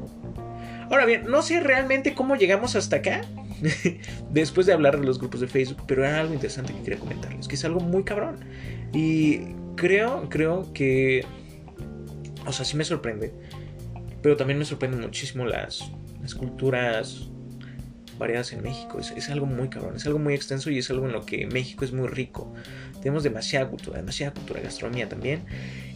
Ahora 0.90 1.06
bien, 1.06 1.26
no 1.28 1.42
sé 1.42 1.60
realmente 1.60 2.14
cómo 2.14 2.34
llegamos 2.34 2.74
hasta 2.74 2.96
acá 2.96 3.20
después 4.30 4.66
de 4.66 4.72
hablar 4.72 4.98
de 4.98 5.06
los 5.06 5.18
grupos 5.18 5.40
de 5.40 5.46
Facebook, 5.46 5.84
pero 5.86 6.04
era 6.04 6.20
algo 6.20 6.34
interesante 6.34 6.72
que 6.72 6.82
quería 6.82 6.98
comentarles, 6.98 7.46
que 7.46 7.54
es 7.54 7.64
algo 7.64 7.80
muy 7.80 8.02
cabrón. 8.02 8.38
Y 8.92 9.54
creo, 9.76 10.28
creo 10.28 10.72
que, 10.72 11.24
o 12.44 12.52
sea, 12.52 12.64
sí 12.64 12.76
me 12.76 12.84
sorprende, 12.84 13.32
pero 14.20 14.36
también 14.36 14.58
me 14.58 14.64
sorprenden 14.64 15.00
muchísimo 15.00 15.46
las 15.46 15.92
las 16.30 16.34
culturas 16.38 17.28
variadas 18.18 18.52
en 18.52 18.62
México. 18.62 18.98
Es, 19.00 19.30
algo 19.30 19.46
muy 19.46 19.68
cabrón, 19.68 19.96
es 19.96 20.06
algo 20.06 20.18
muy 20.18 20.34
extenso 20.34 20.70
y 20.70 20.78
es 20.78 20.90
algo 20.90 21.06
en 21.06 21.12
lo 21.12 21.24
que 21.26 21.46
México 21.46 21.84
es 21.84 21.92
muy 21.92 22.06
rico. 22.06 22.52
Tenemos 23.00 23.22
demasiada 23.22 23.68
cultura, 23.68 23.98
demasiada 23.98 24.32
cultura, 24.32 24.60
gastronomía 24.60 25.08
también. 25.08 25.44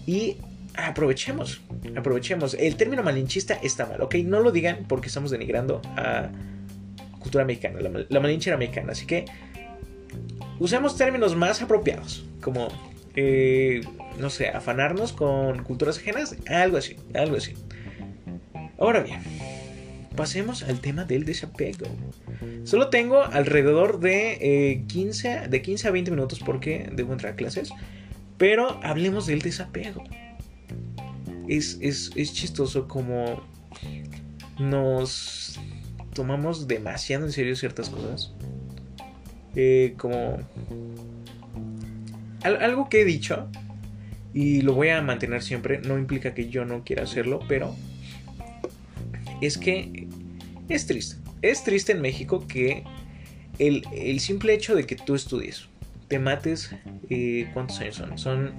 Y 0.06 0.38
aprovechemos, 0.74 1.60
aprovechemos. 1.96 2.54
El 2.54 2.76
término 2.76 3.02
malinchista 3.02 3.54
está 3.62 3.86
mal, 3.86 4.00
¿ok? 4.00 4.16
No 4.24 4.40
lo 4.40 4.50
digan 4.50 4.86
porque 4.88 5.08
estamos 5.08 5.30
denigrando 5.30 5.80
a 5.96 6.30
cultura 7.20 7.44
mexicana, 7.44 7.80
la, 7.80 8.04
la 8.08 8.20
malinchera 8.20 8.56
mexicana. 8.56 8.92
Así 8.92 9.06
que 9.06 9.26
usemos 10.58 10.96
términos 10.96 11.36
más 11.36 11.62
apropiados, 11.62 12.24
como, 12.40 12.68
eh, 13.14 13.82
no 14.18 14.30
sé, 14.30 14.48
afanarnos 14.48 15.12
con 15.12 15.62
culturas 15.62 15.98
ajenas, 15.98 16.36
algo 16.48 16.78
así, 16.78 16.96
algo 17.14 17.36
así. 17.36 17.54
Ahora 18.78 19.00
bien 19.00 19.53
pasemos 20.14 20.62
al 20.62 20.80
tema 20.80 21.04
del 21.04 21.24
desapego. 21.24 21.86
Solo 22.64 22.88
tengo 22.88 23.22
alrededor 23.22 24.00
de, 24.00 24.84
15, 24.86 25.28
eh, 25.28 25.48
de 25.48 25.62
15 25.62 25.88
a 25.88 25.90
20 25.90 26.10
minutos 26.10 26.40
porque 26.40 26.90
debo 26.92 27.12
entrar 27.12 27.32
a 27.32 27.36
clases. 27.36 27.70
Pero 28.38 28.80
hablemos 28.82 29.26
del 29.26 29.42
desapego. 29.42 30.04
Es, 31.48 31.78
es, 31.80 32.32
chistoso 32.32 32.88
como 32.88 33.42
nos 34.58 35.60
tomamos 36.14 36.66
demasiado 36.66 37.26
en 37.26 37.32
serio 37.32 37.54
ciertas 37.56 37.90
cosas. 37.90 38.32
Eh, 39.56 39.94
como 39.98 40.38
algo 42.42 42.88
que 42.88 43.02
he 43.02 43.04
dicho 43.04 43.48
y 44.32 44.62
lo 44.62 44.74
voy 44.74 44.88
a 44.88 45.00
mantener 45.00 45.42
siempre, 45.42 45.78
no 45.78 45.96
implica 45.96 46.34
que 46.34 46.48
yo 46.48 46.64
no 46.64 46.82
quiera 46.82 47.04
hacerlo, 47.04 47.40
pero 47.46 47.74
es 49.40 49.58
que 49.58 50.03
es 50.68 50.86
triste. 50.86 51.16
Es 51.42 51.64
triste 51.64 51.92
en 51.92 52.00
México 52.00 52.46
que 52.46 52.84
el, 53.58 54.20
simple 54.20 54.54
hecho 54.54 54.74
de 54.74 54.84
que 54.84 54.96
tú 54.96 55.14
estudies, 55.14 55.68
te 56.08 56.18
mates, 56.18 56.70
eh, 57.10 57.48
¿cuántos 57.52 57.80
años 57.80 57.96
son? 57.96 58.18
Son, 58.18 58.52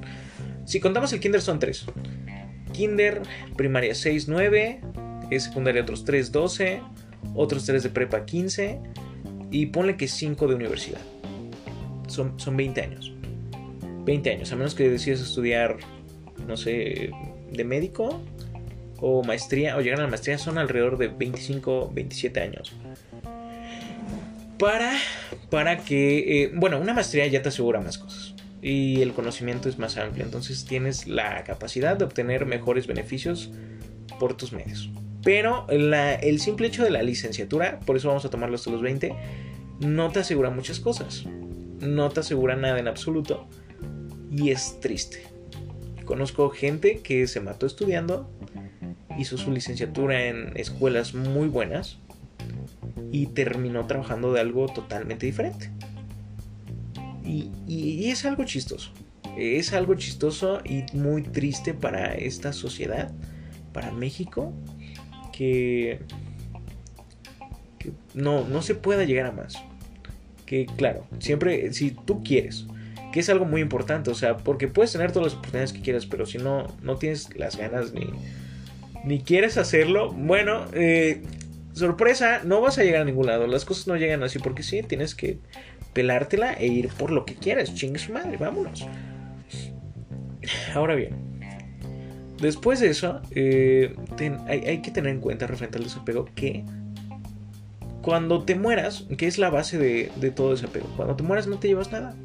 si 0.66 0.80
contamos 0.80 1.12
el 1.14 1.20
kinder 1.20 1.42
son 1.42 1.60
3. 1.60 1.86
Kinder, 2.74 3.22
primaria 3.56 3.96
6, 3.96 4.28
9, 4.28 4.82
secundaria 5.40 5.82
otros 5.82 6.06
3, 6.06 6.32
12, 6.32 6.82
otros 7.34 7.66
3 7.66 7.84
de 7.84 7.90
prepa 7.90 8.26
15 8.26 8.80
y 9.52 9.68
ponle 9.68 9.98
que 9.98 10.08
5 10.08 10.48
de 10.48 10.56
universidad. 10.56 11.02
Son, 12.08 12.40
son 12.40 12.58
20 12.58 12.82
años. 12.82 13.14
20 14.06 14.32
años, 14.32 14.52
a 14.52 14.56
menos 14.56 14.76
que 14.76 14.90
decidas 14.90 15.22
estudiar, 15.22 15.78
no 16.48 16.58
sé, 16.58 17.12
de 17.52 17.64
médico, 17.64 18.22
o 19.00 19.24
maestría 19.24 19.78
o 19.78 19.82
llegar 19.82 20.00
a 20.00 20.04
la 20.04 20.10
maestría 20.10 20.38
son 20.38 20.58
alrededor 20.58 20.98
de 20.98 21.08
25, 21.08 21.92
27 21.94 22.40
años. 22.40 22.74
Para, 24.58 24.94
para 25.50 25.80
que, 25.80 26.44
eh, 26.44 26.52
bueno, 26.54 26.80
una 26.80 26.94
maestría 26.94 27.28
ya 27.28 27.42
te 27.42 27.50
asegura 27.50 27.82
más 27.82 27.98
cosas 27.98 28.36
y 28.62 29.02
el 29.02 29.14
conocimiento 29.14 29.70
es 29.70 29.78
más 29.78 29.98
amplio, 29.98 30.26
entonces 30.26 30.66
tienes 30.66 31.08
la 31.08 31.44
capacidad 31.44 31.98
de 31.98 32.06
obtener 32.06 32.46
mejores 32.46 32.88
beneficios 32.88 33.52
por 34.20 34.36
tus 34.36 34.54
medios. 34.54 34.90
Pero 35.24 35.68
el 35.70 36.40
simple 36.40 36.68
hecho 36.68 36.84
de 36.84 36.92
la 36.92 37.02
licenciatura, 37.02 37.80
por 37.80 37.98
eso 37.98 38.08
vamos 38.08 38.26
a 38.26 38.30
tomarlo 38.30 38.56
hasta 38.56 38.70
los 38.70 38.82
20, 38.82 39.16
no 39.80 40.12
te 40.12 40.20
asegura 40.20 40.52
muchas 40.52 40.80
cosas. 40.80 41.26
No 41.80 42.10
te 42.10 42.20
asegura 42.22 42.56
nada 42.56 42.80
en 42.80 42.88
absoluto. 42.88 43.48
Y 44.32 44.52
es 44.52 44.80
triste. 44.80 45.24
Conozco 46.06 46.50
gente 46.50 47.00
que 47.00 47.28
se 47.28 47.40
mató 47.40 47.66
estudiando 47.66 48.30
hizo 49.18 49.38
su 49.38 49.52
licenciatura 49.52 50.26
en 50.26 50.52
escuelas 50.56 51.14
muy 51.14 51.48
buenas 51.48 51.98
y 53.12 53.28
terminó 53.28 53.86
trabajando 53.88 54.34
de 54.34 54.42
algo 54.42 54.68
totalmente 54.68 55.26
diferente. 55.26 55.72
Y, 57.24 58.10
es 58.10 58.26
algo 58.26 58.44
chistoso. 58.46 58.92
Es 59.38 59.74
algo 59.74 59.96
chistoso 59.96 60.62
y 60.64 60.86
muy 60.96 61.24
triste 61.24 61.74
para 61.74 62.14
esta 62.14 62.54
sociedad, 62.54 63.12
para 63.74 63.92
México, 63.92 64.54
que, 65.34 66.00
que 67.80 67.92
no, 68.14 68.48
no 68.48 68.62
se 68.62 68.76
pueda 68.76 69.04
llegar 69.04 69.26
a 69.26 69.32
más. 69.32 69.56
Que 70.46 70.68
claro, 70.68 71.06
siempre, 71.20 71.74
si 71.74 71.92
tú 71.92 72.24
quieres, 72.24 72.68
que 73.12 73.20
es 73.20 73.30
algo 73.30 73.46
muy 73.46 73.62
importante, 73.62 74.12
o 74.12 74.16
sea, 74.16 74.38
porque 74.38 74.68
puedes 74.68 74.92
tener 74.92 75.12
todas 75.12 75.28
las 75.28 75.34
oportunidades 75.34 75.74
que 75.74 75.82
quieras, 75.82 76.06
pero 76.06 76.26
si 76.26 76.38
no, 76.38 76.68
no 76.82 76.98
tienes 76.98 77.36
las 77.36 77.58
ganas 77.58 77.94
ni, 77.94 78.08
ni 79.06 79.20
quieres 79.20 79.58
hacerlo, 79.58 80.12
bueno, 80.12 80.66
eh, 80.74 81.22
sorpresa, 81.74 82.42
no 82.44 82.62
vas 82.62 82.80
a 82.80 82.84
llegar 82.84 83.02
a 83.02 83.06
ningún 83.06 83.28
lado. 83.28 83.48
Las 83.48 83.64
cosas 83.64 83.88
no 83.88 83.96
llegan 83.96 84.24
así 84.24 84.40
porque 84.40 84.64
sí, 84.64 84.82
tienes 84.82 85.14
que 85.14 85.40
pelártela 85.94 86.54
e 86.54 86.68
ir 86.68 86.90
por 86.90 87.12
lo 87.12 87.26
que 87.26 87.36
quieras. 87.36 87.74
Chingue 87.76 88.00
madre, 88.12 88.38
vámonos. 88.38 88.86
Ahora 90.74 90.96
bien, 90.96 91.16
después 92.40 92.80
de 92.80 92.90
eso, 92.90 93.22
eh, 93.32 93.96
hay, 94.48 94.82
que 94.82 94.92
tener 94.92 95.12
en 95.12 95.22
cuenta 95.22 95.48
referente 95.48 95.78
al 95.78 95.84
desapego 95.86 96.26
que 96.36 96.64
cuando 98.02 98.44
te 98.44 98.56
mueras, 98.56 99.06
que 99.18 99.28
es 99.28 99.38
la 99.38 99.50
base 99.50 99.78
de, 99.78 100.12
de 100.18 100.32
todo 100.32 100.52
desapego, 100.52 100.88
cuando 100.96 101.16
te 101.16 101.24
mueras 101.24 101.48
no 101.48 101.58
te 101.60 101.68
llevas 101.68 101.92
nada. 101.92 102.16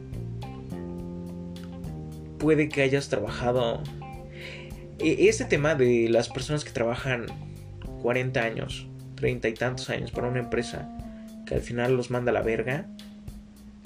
Puede 2.39 2.71
que 2.71 2.83
hayas 2.83 3.09
trabajado. 3.09 3.83
Este 5.03 5.45
tema 5.45 5.75
de 5.75 6.09
las 6.09 6.29
personas 6.29 6.65
que 6.65 6.71
trabajan 6.71 7.27
40 8.03 8.41
años 8.41 8.87
treinta 9.21 9.49
y 9.49 9.55
tantos 9.55 9.89
años 9.91 10.11
para 10.11 10.29
una 10.29 10.41
empresa 10.41 10.89
que 11.47 11.55
al 11.55 11.61
final 11.61 11.97
los 11.97 12.11
manda 12.11 12.31
a 12.31 12.35
la 12.35 12.43
verga, 12.43 12.87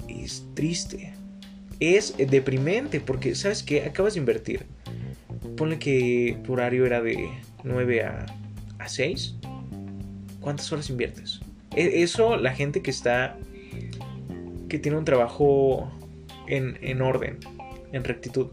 es 0.07 0.47
triste. 0.55 1.13
Es 1.79 2.15
deprimente 2.17 3.01
porque, 3.01 3.35
¿sabes 3.35 3.61
qué? 3.61 3.83
Acabas 3.83 4.13
de 4.13 4.21
invertir. 4.21 4.65
Ponle 5.57 5.77
que 5.77 6.39
tu 6.43 6.53
horario 6.53 6.85
era 6.85 7.01
de 7.01 7.29
9 7.63 8.03
a, 8.03 8.25
a 8.79 8.87
6. 8.87 9.35
¿Cuántas 10.39 10.71
horas 10.71 10.89
inviertes? 10.89 11.41
E, 11.75 12.01
eso, 12.01 12.37
la 12.37 12.53
gente 12.53 12.81
que 12.81 12.91
está. 12.91 13.37
que 14.69 14.79
tiene 14.79 14.97
un 14.97 15.05
trabajo 15.05 15.91
en, 16.47 16.77
en 16.81 17.01
orden, 17.01 17.39
en 17.91 18.03
rectitud, 18.03 18.47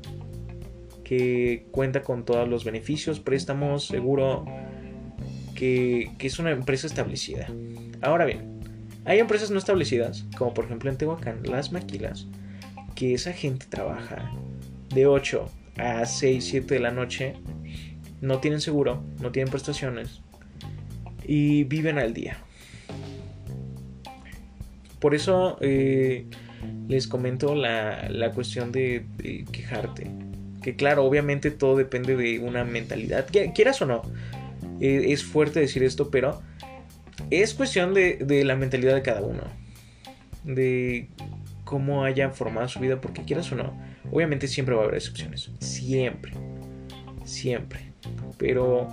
que 1.12 1.66
cuenta 1.72 2.00
con 2.00 2.24
todos 2.24 2.48
los 2.48 2.64
beneficios, 2.64 3.20
préstamos, 3.20 3.86
seguro, 3.86 4.46
que, 5.54 6.10
es 6.18 6.38
una 6.38 6.52
empresa 6.52 6.86
establecida. 6.86 7.48
Ahora 8.00 8.24
bien, 8.24 8.60
hay 9.04 9.18
empresas 9.18 9.50
no 9.50 9.58
establecidas, 9.58 10.24
como 10.38 10.54
por 10.54 10.64
ejemplo 10.64 10.90
en 10.90 10.96
Tehuacán, 10.96 11.42
las 11.42 11.70
maquilas, 11.70 12.28
que 12.94 13.12
esa 13.12 13.34
gente 13.34 13.66
trabaja 13.68 14.32
de 14.94 15.06
8 15.06 15.50
a 15.76 16.06
6, 16.06 16.42
7 16.46 16.74
de 16.76 16.80
la 16.80 16.92
noche, 16.92 17.34
no 18.22 18.38
tienen 18.38 18.62
seguro, 18.62 19.04
no 19.20 19.32
tienen 19.32 19.50
prestaciones 19.50 20.22
y 21.26 21.64
viven 21.64 21.98
al 21.98 22.14
día. 22.14 22.38
Por 24.98 25.14
eso 25.14 25.58
eh, 25.60 26.24
les 26.88 27.06
comento 27.06 27.54
la, 27.54 28.30
cuestión 28.34 28.72
de, 28.72 29.04
de, 29.18 29.44
quejarte. 29.52 30.31
Que 30.62 30.76
claro, 30.76 31.04
obviamente 31.04 31.50
todo 31.50 31.76
depende 31.76 32.16
de 32.16 32.38
una 32.38 32.64
mentalidad, 32.64 33.26
quieras 33.54 33.82
o 33.82 33.86
no. 33.86 34.02
Eh, 34.80 35.12
es 35.12 35.24
fuerte 35.24 35.60
decir 35.60 35.82
esto, 35.82 36.10
pero 36.10 36.40
es 37.30 37.54
cuestión 37.54 37.94
de, 37.94 38.42
la 38.44 38.56
mentalidad 38.56 38.94
de 38.94 39.02
cada 39.02 39.22
uno. 39.22 39.42
De 40.44 41.08
cómo 41.64 42.04
haya 42.04 42.30
formado 42.30 42.68
su 42.68 42.80
vida, 42.80 43.00
porque 43.00 43.22
quieras 43.22 43.50
o 43.52 43.56
no, 43.56 43.72
obviamente 44.10 44.48
siempre 44.48 44.74
va 44.74 44.82
a 44.82 44.84
haber 44.84 44.96
excepciones. 44.96 45.50
Siempre. 45.60 46.32
Siempre. 47.24 47.92
Pero 48.38 48.88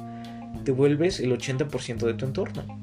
te 0.64 0.72
vuelves 0.72 1.20
el 1.20 1.32
80% 1.32 2.06
de 2.06 2.14
tu 2.14 2.26
entorno. 2.26 2.80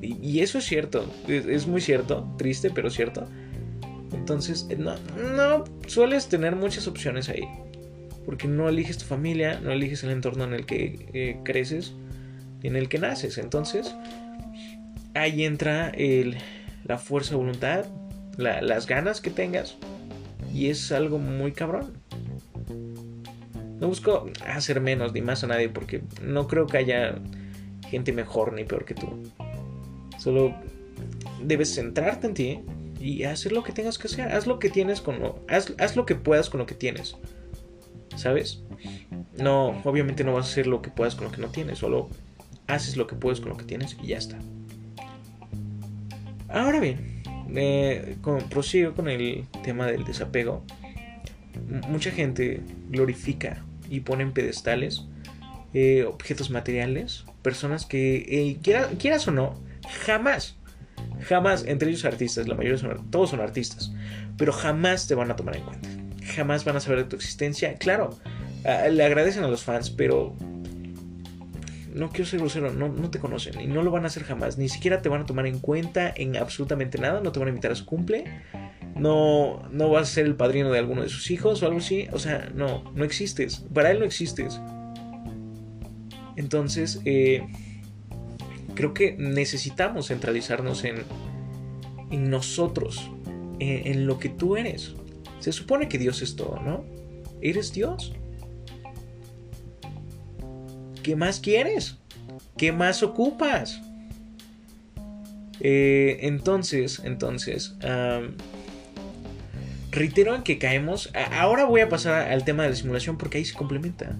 Y, 0.00 0.40
eso 0.40 0.58
es 0.58 0.64
cierto. 0.64 1.10
Es, 1.26 1.66
muy 1.66 1.80
cierto. 1.80 2.28
Triste, 2.36 2.70
pero 2.70 2.90
cierto. 2.90 3.28
Entonces, 4.12 4.66
no, 4.78 4.94
no 5.36 5.64
sueles 5.86 6.28
tener 6.28 6.56
muchas 6.56 6.86
opciones 6.86 7.28
ahí 7.28 7.48
porque 8.26 8.48
no 8.48 8.68
eliges 8.68 8.98
tu 8.98 9.04
familia, 9.04 9.60
no 9.60 9.70
eliges 9.70 10.02
el 10.02 10.10
entorno 10.10 10.44
en 10.44 10.52
el 10.52 10.66
que 10.66 11.08
eh, 11.14 11.38
creces 11.44 11.94
y 12.60 12.66
en 12.66 12.74
el 12.74 12.88
que 12.88 12.98
naces. 12.98 13.38
Entonces, 13.38 13.94
ahí 15.14 15.44
entra 15.44 15.92
la 16.84 16.98
fuerza 16.98 17.30
de 17.30 17.36
voluntad, 17.36 17.86
las 18.36 18.86
ganas 18.86 19.20
que 19.20 19.30
tengas 19.30 19.76
y 20.52 20.68
es 20.68 20.90
algo 20.90 21.18
muy 21.18 21.52
cabrón. 21.52 21.92
No 23.78 23.88
busco 23.88 24.28
hacer 24.44 24.80
menos 24.80 25.12
ni 25.12 25.20
más 25.20 25.44
a 25.44 25.46
nadie 25.46 25.68
porque 25.68 26.02
no 26.20 26.48
creo 26.48 26.66
que 26.66 26.78
haya 26.78 27.14
gente 27.88 28.12
mejor 28.12 28.54
ni 28.54 28.64
peor 28.64 28.84
que 28.84 28.94
tú. 28.94 29.22
Solo 30.18 30.52
debes 31.44 31.74
centrarte 31.74 32.26
en 32.26 32.34
ti 32.34 32.60
y 33.06 33.24
hacer 33.24 33.52
lo 33.52 33.62
que 33.62 33.72
tengas 33.72 33.98
que 33.98 34.08
hacer. 34.08 34.32
Haz 34.32 34.46
lo 34.46 34.58
que 34.58 34.70
tienes 34.70 35.00
con 35.00 35.20
lo, 35.20 35.40
haz 35.48 35.96
lo 35.96 36.06
que 36.06 36.14
puedas 36.14 36.50
con 36.50 36.58
lo 36.58 36.66
que 36.66 36.74
tienes. 36.74 37.16
¿sabes? 38.16 38.62
No, 39.38 39.80
obviamente 39.84 40.24
no 40.24 40.32
vas 40.32 40.46
a 40.46 40.50
hacer 40.50 40.66
lo 40.66 40.82
que 40.82 40.90
puedas 40.90 41.14
con 41.14 41.26
lo 41.26 41.32
que 41.32 41.40
no 41.40 41.48
tienes, 41.48 41.78
solo 41.78 42.08
haces 42.66 42.96
lo 42.96 43.06
que 43.06 43.14
puedes 43.14 43.40
con 43.40 43.50
lo 43.50 43.56
que 43.56 43.64
tienes 43.64 43.96
y 44.02 44.08
ya 44.08 44.18
está. 44.18 44.38
Ahora 46.48 46.80
bien, 46.80 47.22
eh, 47.54 48.16
prosigo 48.50 48.94
con 48.94 49.08
el 49.08 49.44
tema 49.62 49.86
del 49.86 50.04
desapego. 50.04 50.64
mucha 51.88 52.10
gente 52.10 52.60
glorifica 52.90 53.64
y 53.88 54.00
pone 54.00 54.22
en 54.22 54.32
pedestales 54.32 55.04
eh, 55.74 56.04
objetos 56.04 56.50
materiales, 56.50 57.24
personas 57.42 57.86
que, 57.86 58.26
eh, 58.28 58.58
quieras 58.98 59.28
o 59.28 59.30
no, 59.30 59.60
jamás, 60.04 60.55
jamás, 61.28 61.64
entre 61.66 61.90
ellos 61.90 62.04
artistas, 62.04 62.48
la 62.48 62.54
mayoría 62.54 62.78
son, 62.78 63.10
todos 63.10 63.30
son 63.30 63.40
artistas, 63.40 63.92
pero 64.36 64.52
jamás 64.52 65.06
te 65.06 65.14
van 65.14 65.30
a 65.30 65.36
tomar 65.36 65.56
en 65.56 65.62
cuenta 65.62 65.88
jamás 66.26 66.64
van 66.64 66.76
a 66.76 66.80
saber 66.80 66.98
de 66.98 67.04
tu 67.04 67.16
existencia. 67.16 67.74
Claro, 67.74 68.10
le 68.64 69.04
agradecen 69.04 69.44
a 69.44 69.48
los 69.48 69.62
fans, 69.62 69.90
pero 69.90 70.34
no 71.94 72.10
quiero 72.10 72.26
ser 72.26 72.40
grosero, 72.40 72.72
no, 72.72 72.88
no, 72.88 73.10
te 73.10 73.18
conocen 73.18 73.58
y 73.60 73.66
no 73.66 73.82
lo 73.82 73.90
van 73.90 74.04
a 74.04 74.08
hacer 74.08 74.24
jamás. 74.24 74.58
Ni 74.58 74.68
siquiera 74.68 75.00
te 75.00 75.08
van 75.08 75.22
a 75.22 75.26
tomar 75.26 75.46
en 75.46 75.58
cuenta 75.58 76.12
en 76.14 76.36
absolutamente 76.36 76.98
nada, 76.98 77.20
no 77.20 77.32
te 77.32 77.38
van 77.38 77.48
a 77.48 77.50
invitar 77.50 77.72
a 77.72 77.74
su 77.74 77.86
cumple, 77.86 78.24
no, 78.94 79.62
no 79.70 79.88
vas 79.88 80.10
a 80.10 80.12
ser 80.12 80.26
el 80.26 80.36
padrino 80.36 80.70
de 80.70 80.78
alguno 80.78 81.02
de 81.02 81.08
sus 81.08 81.30
hijos 81.30 81.62
o 81.62 81.66
algo 81.66 81.78
así. 81.78 82.08
O 82.12 82.18
sea, 82.18 82.50
no, 82.54 82.84
no 82.94 83.04
existes. 83.04 83.64
Para 83.72 83.90
él 83.90 83.98
no 83.98 84.04
existes. 84.04 84.60
Entonces, 86.36 87.00
eh, 87.06 87.46
creo 88.76 88.94
que 88.94 89.16
necesitamos 89.18 90.06
centralizarnos 90.08 90.84
en, 90.84 91.02
en 92.12 92.30
nosotros, 92.30 93.10
en 93.58 94.06
lo 94.06 94.20
que 94.20 94.28
tú 94.28 94.56
eres. 94.56 94.94
Se 95.40 95.50
supone 95.50 95.88
que 95.88 95.98
Dios 95.98 96.22
es 96.22 96.36
todo, 96.36 96.60
¿no? 96.60 96.84
¿Eres 97.40 97.72
Dios? 97.72 98.12
¿Qué 101.02 101.16
más 101.16 101.40
quieres? 101.40 101.96
¿Qué 102.56 102.72
más 102.72 103.02
ocupas? 103.02 103.80
Eh, 105.60 106.18
entonces, 106.22 107.00
entonces, 107.04 107.76
reitero 109.90 110.34
en 110.34 110.42
que 110.42 110.58
caemos. 110.58 111.10
ahora 111.32 111.64
voy 111.64 111.80
a 111.80 111.88
pasar 111.88 112.30
al 112.30 112.44
tema 112.44 112.64
de 112.64 112.70
la 112.70 112.76
simulación 112.76 113.18
porque 113.18 113.38
ahí 113.38 113.44
se 113.44 113.54
complementa. 113.54 114.16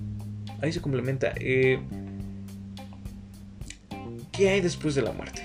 Ahí 0.62 0.72
se 0.72 0.80
complementa. 0.80 1.32
Eh, 1.36 1.80
¿Qué 4.36 4.50
hay 4.50 4.60
después 4.60 4.94
de 4.94 5.00
la 5.00 5.12
muerte? 5.12 5.42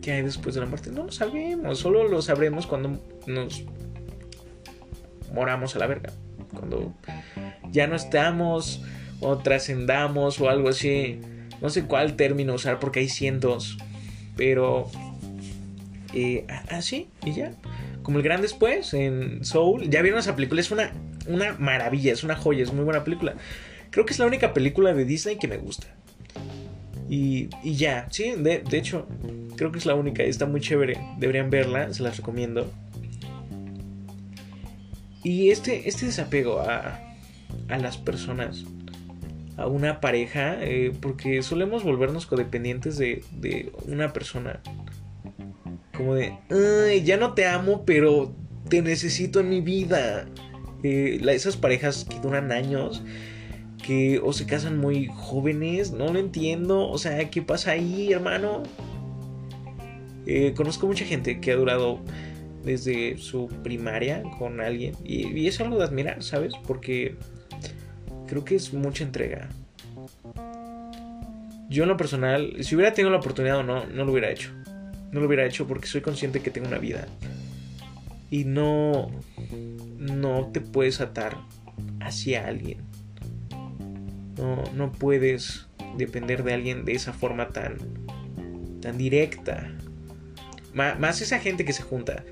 ¿Qué 0.00 0.12
hay 0.12 0.22
después 0.22 0.54
de 0.54 0.60
la 0.60 0.66
muerte? 0.68 0.90
No 0.90 1.04
lo 1.04 1.12
sabemos, 1.12 1.78
solo 1.80 2.06
lo 2.06 2.22
sabremos 2.22 2.68
cuando 2.68 3.02
nos 3.26 3.64
moramos 5.34 5.74
a 5.74 5.80
la 5.80 5.88
verga. 5.88 6.12
Cuando 6.54 6.94
ya 7.72 7.88
no 7.88 7.96
estamos 7.96 8.82
o 9.20 9.38
trascendamos 9.38 10.40
o 10.40 10.48
algo 10.48 10.68
así. 10.68 11.20
No 11.60 11.68
sé 11.68 11.84
cuál 11.84 12.14
término 12.14 12.54
usar 12.54 12.78
porque 12.78 13.00
hay 13.00 13.08
cientos. 13.08 13.76
Pero 14.36 14.88
eh, 16.14 16.46
así 16.70 17.08
y 17.24 17.32
ya. 17.32 17.52
Como 18.04 18.18
el 18.18 18.24
gran 18.24 18.40
después 18.40 18.94
en 18.94 19.44
Soul. 19.44 19.90
Ya 19.90 20.00
vieron 20.02 20.20
esa 20.20 20.36
película. 20.36 20.60
Es 20.60 20.70
una, 20.70 20.92
una 21.26 21.54
maravilla, 21.54 22.12
es 22.12 22.22
una 22.22 22.36
joya, 22.36 22.62
es 22.62 22.72
muy 22.72 22.84
buena 22.84 23.02
película. 23.02 23.34
Creo 23.90 24.06
que 24.06 24.12
es 24.12 24.18
la 24.20 24.26
única 24.26 24.54
película 24.54 24.94
de 24.94 25.04
Disney 25.04 25.38
que 25.38 25.48
me 25.48 25.58
gusta. 25.58 25.88
Y, 27.10 27.48
y 27.64 27.74
ya, 27.74 28.06
sí, 28.08 28.34
de, 28.36 28.62
hecho, 28.70 29.08
creo 29.56 29.72
que 29.72 29.78
es 29.80 29.84
la 29.84 29.96
única. 29.96 30.22
Está 30.22 30.46
muy 30.46 30.60
chévere. 30.60 30.96
Deberían 31.18 31.50
verla, 31.50 31.92
se 31.92 32.04
las 32.04 32.16
recomiendo. 32.18 32.72
Y 35.24 35.50
este, 35.50 35.88
este 35.88 36.06
desapego 36.06 36.60
a, 36.60 37.00
a 37.68 37.78
las 37.78 37.98
personas, 37.98 38.64
a 39.56 39.66
una 39.66 40.00
pareja, 40.00 40.58
eh, 40.60 40.92
porque 41.00 41.42
solemos 41.42 41.82
volvernos 41.82 42.26
codependientes 42.26 42.96
de, 42.96 43.24
de 43.32 43.72
una 43.88 44.12
persona. 44.12 44.60
Como 45.96 46.14
de, 46.14 47.02
ya 47.04 47.16
no 47.16 47.34
te 47.34 47.44
amo, 47.44 47.84
pero 47.84 48.32
te 48.68 48.82
necesito 48.82 49.40
en 49.40 49.48
mi 49.48 49.60
vida. 49.60 50.28
Eh, 50.84 51.20
esas 51.30 51.56
parejas 51.56 52.06
que 52.08 52.20
duran 52.20 52.52
años, 52.52 53.02
que 53.90 54.20
o 54.22 54.32
se 54.32 54.46
casan 54.46 54.78
muy 54.78 55.10
jóvenes, 55.12 55.90
no 55.90 56.12
lo 56.12 56.20
entiendo. 56.20 56.88
O 56.88 56.96
sea, 56.96 57.28
¿qué 57.28 57.42
pasa 57.42 57.72
ahí, 57.72 58.12
hermano? 58.12 58.62
Eh, 60.26 60.54
conozco 60.56 60.86
mucha 60.86 61.04
gente 61.04 61.40
que 61.40 61.50
ha 61.50 61.56
durado 61.56 61.98
desde 62.64 63.18
su 63.18 63.48
primaria 63.64 64.22
con 64.38 64.60
alguien 64.60 64.94
y, 65.02 65.36
y 65.36 65.48
es 65.48 65.58
algo 65.60 65.76
de 65.76 65.82
admirar, 65.82 66.22
¿sabes? 66.22 66.52
Porque 66.68 67.16
creo 68.28 68.44
que 68.44 68.54
es 68.54 68.72
mucha 68.72 69.02
entrega. 69.02 69.48
Yo 71.68 71.82
en 71.82 71.88
lo 71.88 71.96
personal, 71.96 72.58
si 72.60 72.76
hubiera 72.76 72.92
tenido 72.92 73.10
la 73.10 73.18
oportunidad 73.18 73.58
o 73.58 73.64
no, 73.64 73.86
no 73.86 74.04
lo 74.04 74.12
hubiera 74.12 74.30
hecho. 74.30 74.52
No 75.10 75.18
lo 75.18 75.26
hubiera 75.26 75.44
hecho 75.44 75.66
porque 75.66 75.88
soy 75.88 76.00
consciente 76.00 76.38
que 76.42 76.52
tengo 76.52 76.68
una 76.68 76.78
vida. 76.78 77.08
Y 78.30 78.44
no, 78.44 79.10
no 79.98 80.48
te 80.52 80.60
puedes 80.60 81.00
atar 81.00 81.38
hacia 81.98 82.46
alguien. 82.46 82.88
No, 84.40 84.64
no 84.74 84.92
puedes 84.92 85.66
depender 85.96 86.42
de 86.42 86.54
alguien 86.54 86.84
de 86.84 86.92
esa 86.92 87.12
forma 87.12 87.50
tan, 87.50 87.76
tan 88.80 88.96
directa. 88.96 89.70
Más 90.72 91.20
esa 91.20 91.38
gente 91.38 91.64
que 91.64 91.72
se 91.72 91.82
junta. 91.82 92.24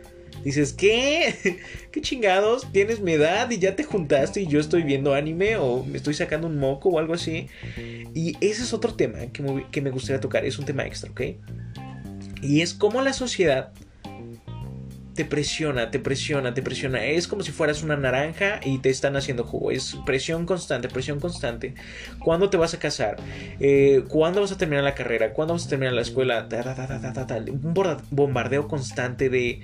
Dices, 0.44 0.72
¿qué? 0.72 1.58
¿Qué 1.92 2.00
chingados? 2.00 2.70
Tienes 2.72 3.00
mi 3.00 3.12
edad 3.12 3.50
y 3.50 3.58
ya 3.58 3.76
te 3.76 3.84
juntaste 3.84 4.40
y 4.42 4.46
yo 4.46 4.60
estoy 4.60 4.82
viendo 4.82 5.14
anime 5.14 5.56
o 5.56 5.84
me 5.84 5.96
estoy 5.96 6.14
sacando 6.14 6.46
un 6.46 6.58
moco 6.58 6.88
o 6.90 6.98
algo 6.98 7.14
así. 7.14 7.48
Y 8.14 8.36
ese 8.40 8.62
es 8.62 8.72
otro 8.72 8.94
tema 8.94 9.18
que 9.32 9.42
me, 9.42 9.66
que 9.70 9.80
me 9.80 9.90
gustaría 9.90 10.20
tocar. 10.20 10.44
Es 10.44 10.58
un 10.58 10.64
tema 10.64 10.86
extra, 10.86 11.10
¿ok? 11.10 11.22
Y 12.42 12.60
es 12.60 12.72
como 12.72 13.02
la 13.02 13.12
sociedad 13.12 13.72
te 15.18 15.24
presiona, 15.24 15.90
te 15.90 15.98
presiona, 15.98 16.54
te 16.54 16.62
presiona. 16.62 17.04
Es 17.04 17.26
como 17.26 17.42
si 17.42 17.50
fueras 17.50 17.82
una 17.82 17.96
naranja 17.96 18.60
y 18.64 18.78
te 18.78 18.88
están 18.88 19.16
haciendo 19.16 19.42
jugo. 19.42 19.72
Es 19.72 19.96
presión 20.06 20.46
constante, 20.46 20.88
presión 20.88 21.18
constante. 21.18 21.74
¿Cuándo 22.20 22.50
te 22.50 22.56
vas 22.56 22.72
a 22.74 22.78
casar? 22.78 23.16
Eh, 23.58 24.04
¿Cuándo 24.06 24.40
vas 24.40 24.52
a 24.52 24.56
terminar 24.56 24.84
la 24.84 24.94
carrera? 24.94 25.32
¿Cuándo 25.32 25.54
vas 25.54 25.66
a 25.66 25.68
terminar 25.70 25.92
la 25.92 26.02
escuela? 26.02 26.46
Un 27.48 27.74
bombardeo 28.12 28.68
constante 28.68 29.28
de, 29.28 29.60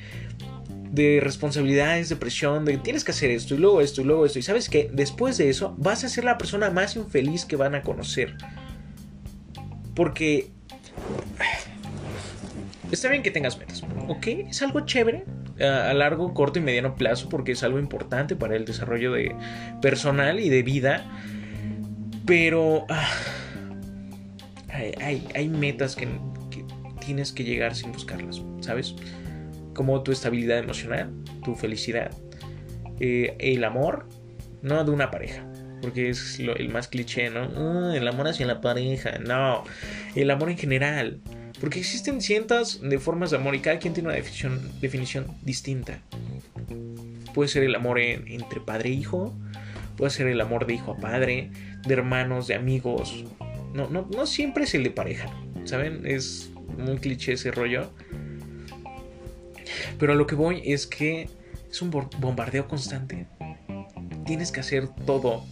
de 0.91 1.21
responsabilidades, 1.23 2.09
de 2.09 2.17
presión, 2.17 2.65
de 2.65 2.77
tienes 2.79 3.05
que 3.05 3.13
hacer 3.13 3.31
esto 3.31 3.55
y 3.55 3.59
luego 3.59 3.81
esto 3.81 4.01
y 4.01 4.05
luego 4.07 4.27
esto. 4.27 4.41
Y 4.41 4.43
sabes 4.43 4.69
que 4.69 4.91
después 4.93 5.39
de 5.39 5.51
eso 5.51 5.77
vas 5.79 6.03
a 6.03 6.09
ser 6.09 6.25
la 6.25 6.37
persona 6.37 6.69
más 6.71 6.97
infeliz 6.97 7.45
que 7.45 7.55
van 7.55 7.77
a 7.77 7.83
conocer. 7.83 8.37
Porque 9.95 10.51
está 12.95 13.09
bien 13.09 13.23
que 13.23 13.31
tengas 13.31 13.59
metas, 13.59 13.83
¿ok? 14.09 14.27
Es 14.49 14.63
algo 14.63 14.81
chévere, 14.81 15.25
a, 15.61 15.93
largo, 15.95 16.33
corto 16.35 16.59
y 16.59 16.63
mediano 16.63 16.95
plazo 16.97 17.29
porque 17.29 17.53
es 17.53 17.63
algo 17.63 17.79
importante 17.79 18.37
para 18.37 18.57
el 18.57 18.65
desarrollo 18.65 19.13
de 19.13 19.35
personal 19.81 20.41
y 20.41 20.49
de 20.49 20.63
vida. 20.63 21.05
Pero 22.27 22.87
ah, 22.89 23.07
hay, 25.01 25.49
metas 25.49 25.95
que, 25.95 26.09
tienes 27.05 27.33
que 27.33 27.45
llegar 27.45 27.75
sin 27.75 27.93
buscarlas, 27.93 28.43
¿sabes? 28.61 28.95
Como 29.75 30.03
tu 30.03 30.13
estabilidad 30.13 30.59
emocional, 30.59 31.13
tu 31.45 31.55
felicidad, 31.55 32.11
eh, 33.01 33.37
el 33.39 33.65
amor, 33.65 34.09
no 34.63 34.83
de 34.85 34.91
una 34.91 35.11
pareja, 35.11 35.45
porque 35.83 36.09
es 36.09 36.39
el 36.39 36.71
más 36.71 36.89
cliché, 36.89 37.29
¿no? 37.29 37.51
Ah, 37.57 37.93
el 37.95 38.09
amor 38.09 38.29
hacia 38.29 38.47
la 38.47 38.63
pareja, 38.63 39.19
no, 39.19 39.65
el 40.15 40.31
amor 40.31 40.49
en 40.49 40.57
general, 40.57 41.21
porque 41.65 41.79
existen 41.79 42.21
cientos 42.21 42.83
de 42.83 42.99
formas 42.99 43.31
de 43.31 43.39
amor 43.39 43.55
y 43.55 43.61
cada 43.61 43.79
quien 43.79 43.95
tiene 43.95 44.11
una 44.11 44.17
definición, 44.17 44.71
definición 44.83 45.27
distinta. 45.41 45.99
Puede 47.33 47.49
ser 47.49 47.63
el 47.63 47.75
amor 47.75 47.99
entre 47.99 48.61
padre 48.61 48.91
e 48.91 48.93
hijo, 48.93 49.35
puede 49.97 50.11
ser 50.11 50.27
el 50.27 50.43
amor 50.43 50.67
de 50.67 50.75
hijo 50.75 50.93
a 50.93 50.99
padre, 50.99 51.51
de 51.87 51.95
hermanos, 51.95 52.49
de 52.49 52.55
amigos. 52.55 53.25
No, 53.73 53.89
no, 53.89 54.07
no 54.15 54.27
siempre 54.27 54.65
es 54.65 54.75
el 54.75 54.85
de 54.85 54.91
pareja, 54.91 55.31
¿saben? 55.65 56.03
Es 56.05 56.51
muy 56.77 56.99
cliché 56.99 57.33
ese 57.33 57.51
rollo. 57.51 57.91
Pero 59.99 60.13
a 60.13 60.17
lo 60.17 60.27
que 60.27 60.35
voy 60.35 60.61
es 60.67 60.87
que 60.87 61.31
es 61.71 61.81
un 61.81 61.91
bombardeo 61.91 62.69
constante. 62.69 63.27
Tienes 64.27 64.53
que 64.53 64.61
hacer 64.61 64.89
todo 65.07 65.47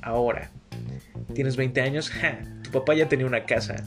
ahora. 0.00 0.52
Tienes 1.34 1.56
20 1.56 1.80
años, 1.80 2.08
ja, 2.08 2.38
tu 2.62 2.70
papá 2.70 2.94
ya 2.94 3.08
tenía 3.08 3.26
una 3.26 3.44
casa, 3.44 3.84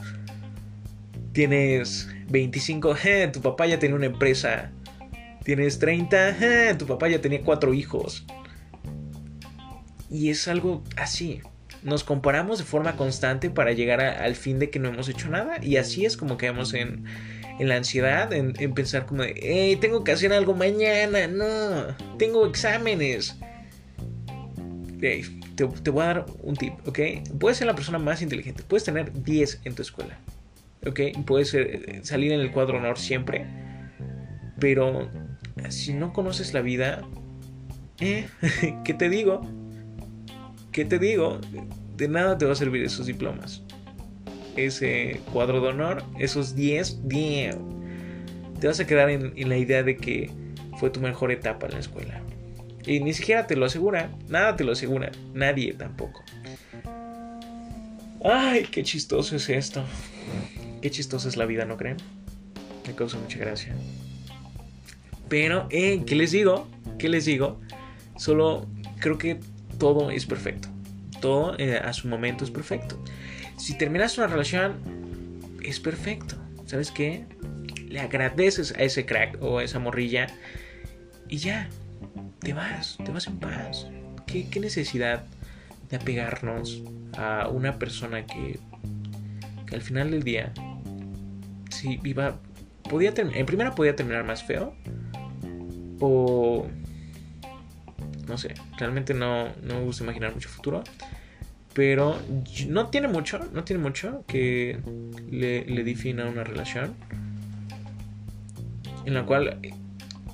Tienes 1.32 2.08
25, 2.28 2.96
tu 3.32 3.40
papá 3.40 3.66
ya 3.66 3.78
tenía 3.78 3.96
una 3.96 4.06
empresa. 4.06 4.72
Tienes 5.44 5.78
30, 5.78 6.76
tu 6.78 6.86
papá 6.86 7.08
ya 7.08 7.20
tenía 7.20 7.42
cuatro 7.42 7.72
hijos. 7.72 8.26
Y 10.10 10.30
es 10.30 10.48
algo 10.48 10.82
así. 10.96 11.40
Nos 11.82 12.04
comparamos 12.04 12.58
de 12.58 12.64
forma 12.64 12.96
constante 12.96 13.48
para 13.48 13.72
llegar 13.72 14.00
al 14.00 14.34
fin 14.34 14.58
de 14.58 14.70
que 14.70 14.78
no 14.78 14.88
hemos 14.88 15.08
hecho 15.08 15.28
nada. 15.28 15.58
Y 15.62 15.76
así 15.76 16.04
es 16.04 16.16
como 16.16 16.36
caemos 16.36 16.74
en, 16.74 17.04
en 17.58 17.68
la 17.68 17.76
ansiedad, 17.76 18.32
en, 18.32 18.52
pensar 18.74 19.06
como 19.06 19.22
de, 19.22 19.34
hey, 19.40 19.76
tengo 19.80 20.02
que 20.02 20.12
hacer 20.12 20.32
algo 20.32 20.54
mañana. 20.54 21.28
No, 21.28 21.96
tengo 22.18 22.44
exámenes. 22.44 23.36
te, 25.00 25.22
te 25.56 25.90
voy 25.90 26.02
a 26.02 26.06
dar 26.06 26.26
un 26.42 26.56
tip, 26.56 26.74
¿ok? 26.86 26.98
Puedes 27.38 27.58
ser 27.58 27.68
la 27.68 27.74
persona 27.74 27.98
más 27.98 28.20
inteligente. 28.20 28.64
Puedes 28.66 28.84
tener 28.84 29.12
10 29.22 29.60
en 29.64 29.74
tu 29.74 29.82
escuela. 29.82 30.18
¿Ok? 30.86 31.24
Puedes 31.26 31.54
eh, 31.54 32.00
salir 32.02 32.32
en 32.32 32.40
el 32.40 32.50
cuadro 32.50 32.78
honor 32.78 32.98
siempre, 32.98 33.46
pero 34.58 35.08
si 35.68 35.94
no 35.94 36.12
conoces 36.12 36.54
la 36.54 36.60
vida, 36.60 37.02
¿eh? 38.00 38.26
¿qué 38.84 38.94
te 38.94 39.08
digo? 39.08 39.40
¿Qué 40.72 40.84
te 40.84 40.98
digo? 40.98 41.40
De 41.96 42.08
nada 42.08 42.38
te 42.38 42.46
va 42.46 42.52
a 42.52 42.56
servir 42.56 42.84
esos 42.84 43.06
diplomas. 43.06 43.62
Ese 44.56 45.20
cuadro 45.32 45.60
de 45.60 45.68
honor, 45.68 46.02
esos 46.18 46.54
10, 46.54 47.08
10. 47.08 47.56
Te 48.60 48.66
vas 48.66 48.80
a 48.80 48.86
quedar 48.86 49.10
en 49.10 49.48
la 49.48 49.56
idea 49.56 49.82
de 49.82 49.96
que 49.96 50.30
fue 50.78 50.90
tu 50.90 51.00
mejor 51.00 51.30
etapa 51.30 51.66
en 51.66 51.72
la 51.72 51.78
escuela. 51.78 52.22
Y 52.86 53.00
ni 53.00 53.12
siquiera 53.12 53.46
te 53.46 53.56
lo 53.56 53.66
asegura, 53.66 54.10
nada 54.28 54.56
te 54.56 54.64
lo 54.64 54.72
asegura, 54.72 55.12
nadie 55.34 55.74
tampoco. 55.74 56.24
Ay, 58.24 58.64
qué 58.70 58.82
chistoso 58.82 59.36
es 59.36 59.48
esto. 59.48 59.84
Qué 60.80 60.90
chistosa 60.90 61.28
es 61.28 61.36
la 61.36 61.46
vida, 61.46 61.64
¿no 61.64 61.76
creen? 61.76 61.98
Me 62.86 62.94
causa 62.94 63.18
mucha 63.18 63.38
gracia. 63.38 63.74
Pero, 65.28 65.66
eh, 65.70 66.02
¿qué 66.06 66.14
les 66.14 66.32
digo? 66.32 66.68
¿Qué 66.98 67.08
les 67.08 67.24
digo? 67.24 67.60
Solo 68.16 68.66
creo 68.98 69.18
que 69.18 69.38
todo 69.78 70.10
es 70.10 70.26
perfecto. 70.26 70.68
Todo 71.20 71.56
eh, 71.58 71.76
a 71.76 71.92
su 71.92 72.08
momento 72.08 72.44
es 72.44 72.50
perfecto. 72.50 73.02
Si 73.58 73.76
terminas 73.76 74.16
una 74.16 74.26
relación, 74.26 74.78
es 75.62 75.78
perfecto. 75.80 76.36
¿Sabes 76.66 76.90
qué? 76.90 77.26
Le 77.88 78.00
agradeces 78.00 78.72
a 78.72 78.82
ese 78.82 79.04
crack 79.04 79.42
o 79.42 79.58
a 79.58 79.64
esa 79.64 79.78
morrilla 79.78 80.28
y 81.28 81.36
ya, 81.36 81.68
te 82.40 82.54
vas, 82.54 82.96
te 83.04 83.12
vas 83.12 83.26
en 83.26 83.38
paz. 83.38 83.86
¿Qué, 84.26 84.48
necesidad 84.60 85.24
de 85.90 85.96
apegarnos 85.96 86.82
a 87.16 87.48
una 87.48 87.78
persona 87.78 88.24
que 88.26 88.58
al 89.72 89.82
final 89.82 90.10
del 90.10 90.22
día 90.22 90.52
sí, 91.80 92.00
iba. 92.04 92.38
Podía 92.88 93.12
en 93.16 93.46
primera 93.46 93.74
podía 93.74 93.96
terminar 93.96 94.24
más 94.24 94.42
feo. 94.42 94.74
O. 96.00 96.66
No 98.26 98.38
sé, 98.38 98.54
realmente 98.78 99.12
no, 99.12 99.46
no 99.62 99.74
me 99.74 99.80
gusta 99.82 100.04
imaginar 100.04 100.34
mucho 100.34 100.48
futuro. 100.48 100.84
Pero 101.72 102.18
no 102.68 102.88
tiene 102.88 103.08
mucho, 103.08 103.38
no 103.52 103.64
tiene 103.64 103.80
mucho 103.80 104.24
que 104.26 104.80
le, 105.30 105.64
le 105.64 105.84
defina 105.84 106.26
una 106.26 106.44
relación. 106.44 106.94
En 109.06 109.14
la 109.14 109.24
cual 109.24 109.58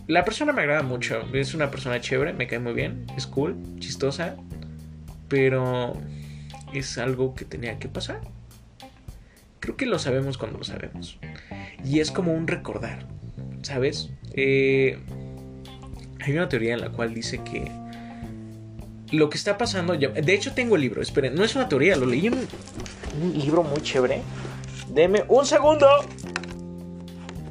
la 0.06 0.24
persona 0.24 0.52
me 0.52 0.62
agrada 0.62 0.82
mucho. 0.82 1.22
Es 1.34 1.54
una 1.54 1.70
persona 1.70 2.00
chévere, 2.00 2.32
me 2.32 2.46
cae 2.46 2.58
muy 2.58 2.72
bien, 2.72 3.06
es 3.16 3.26
cool, 3.26 3.56
chistosa. 3.78 4.36
Pero 5.28 5.94
es 6.72 6.98
algo 6.98 7.34
que 7.34 7.44
tenía 7.44 7.78
que 7.78 7.88
pasar. 7.88 8.20
Creo 9.66 9.76
que 9.76 9.86
lo 9.86 9.98
sabemos 9.98 10.38
cuando 10.38 10.58
lo 10.58 10.64
sabemos. 10.64 11.18
Y 11.84 11.98
es 11.98 12.12
como 12.12 12.32
un 12.32 12.46
recordar, 12.46 13.04
¿sabes? 13.62 14.10
Eh, 14.32 14.96
hay 16.24 16.32
una 16.34 16.48
teoría 16.48 16.74
en 16.74 16.82
la 16.82 16.90
cual 16.90 17.12
dice 17.12 17.42
que 17.42 17.68
lo 19.10 19.28
que 19.28 19.36
está 19.36 19.58
pasando... 19.58 19.96
de 19.96 20.34
hecho 20.34 20.54
tengo 20.54 20.76
el 20.76 20.82
libro, 20.82 21.02
esperen, 21.02 21.34
no 21.34 21.42
es 21.42 21.56
una 21.56 21.68
teoría, 21.68 21.96
lo 21.96 22.06
leí 22.06 22.28
en 22.28 22.34
un 22.34 23.38
libro 23.40 23.64
muy 23.64 23.80
chévere. 23.80 24.22
Deme 24.88 25.24
un 25.26 25.44
segundo. 25.44 25.88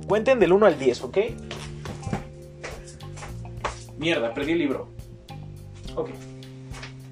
Cuenten 0.08 0.40
del 0.40 0.54
1 0.54 0.68
al 0.68 0.80
10, 0.80 1.02
¿ok? 1.02 1.18
Mierda, 3.98 4.34
perdí 4.34 4.54
el 4.54 4.60
libro. 4.60 4.88
Ok. 5.96 6.12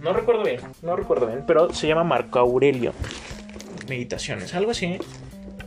No 0.02 0.14
recuerdo 0.14 0.46
bien, 0.46 0.62
no 0.82 0.96
recuerdo 0.96 1.28
bien, 1.28 1.44
pero 1.46 1.74
se 1.74 1.88
llama 1.88 2.06
Marco 2.06 2.40
Aurelio 2.40 2.94
meditaciones, 3.88 4.54
algo 4.54 4.72
así. 4.72 4.98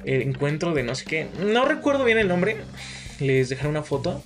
El 0.05 0.22
encuentro 0.22 0.72
de 0.74 0.83
no 0.83 0.94
sé 0.94 1.05
qué. 1.05 1.26
No 1.44 1.64
recuerdo 1.64 2.05
bien 2.05 2.18
el 2.18 2.29
nombre. 2.29 2.57
Les 3.20 3.48
dejaré 3.48 3.68
una 3.68 3.83
foto. 3.83 4.22